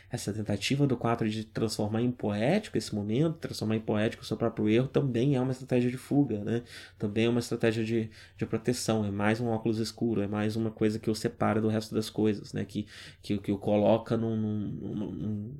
[0.09, 4.37] essa tentativa do 4 de transformar em poético esse momento, transformar em poético o seu
[4.37, 6.63] próprio erro, também é uma estratégia de fuga, né?
[6.97, 10.71] também é uma estratégia de, de proteção, é mais um óculos escuro, é mais uma
[10.71, 12.65] coisa que o separa do resto das coisas, né?
[12.65, 12.87] que,
[13.21, 15.57] que, que o coloca num, num, num,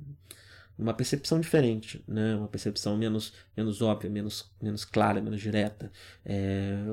[0.78, 2.34] numa percepção diferente, né?
[2.36, 5.90] Uma percepção menos, menos óbvia, menos, menos clara, menos direta.
[6.24, 6.84] É...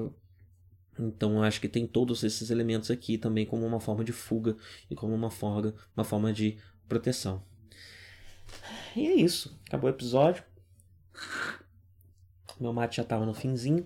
[1.00, 4.56] Então acho que tem todos esses elementos aqui também como uma forma de fuga
[4.90, 7.44] e como uma forma, uma forma de proteção.
[8.96, 9.60] E é isso.
[9.68, 10.44] Acabou o episódio.
[12.62, 13.86] Meu mate já estava no finzinho.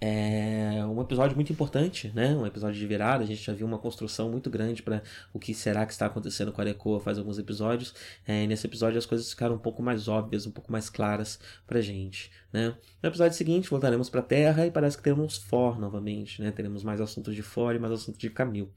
[0.00, 2.34] É um episódio muito importante, né?
[2.34, 3.24] Um episódio de virada.
[3.24, 5.02] A gente já viu uma construção muito grande para
[5.32, 7.94] o que será que está acontecendo com a Arecoa faz alguns episódios.
[8.26, 11.80] É, nesse episódio as coisas ficaram um pouco mais óbvias, um pouco mais claras pra
[11.80, 12.74] gente, né?
[13.02, 16.50] No episódio seguinte voltaremos para a Terra e parece que teremos For novamente, né?
[16.50, 18.70] Teremos mais assuntos de For e mais assuntos de Camil.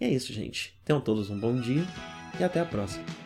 [0.00, 0.78] E é isso, gente.
[0.84, 1.84] Tenham todos um bom dia
[2.38, 3.23] e até a próxima.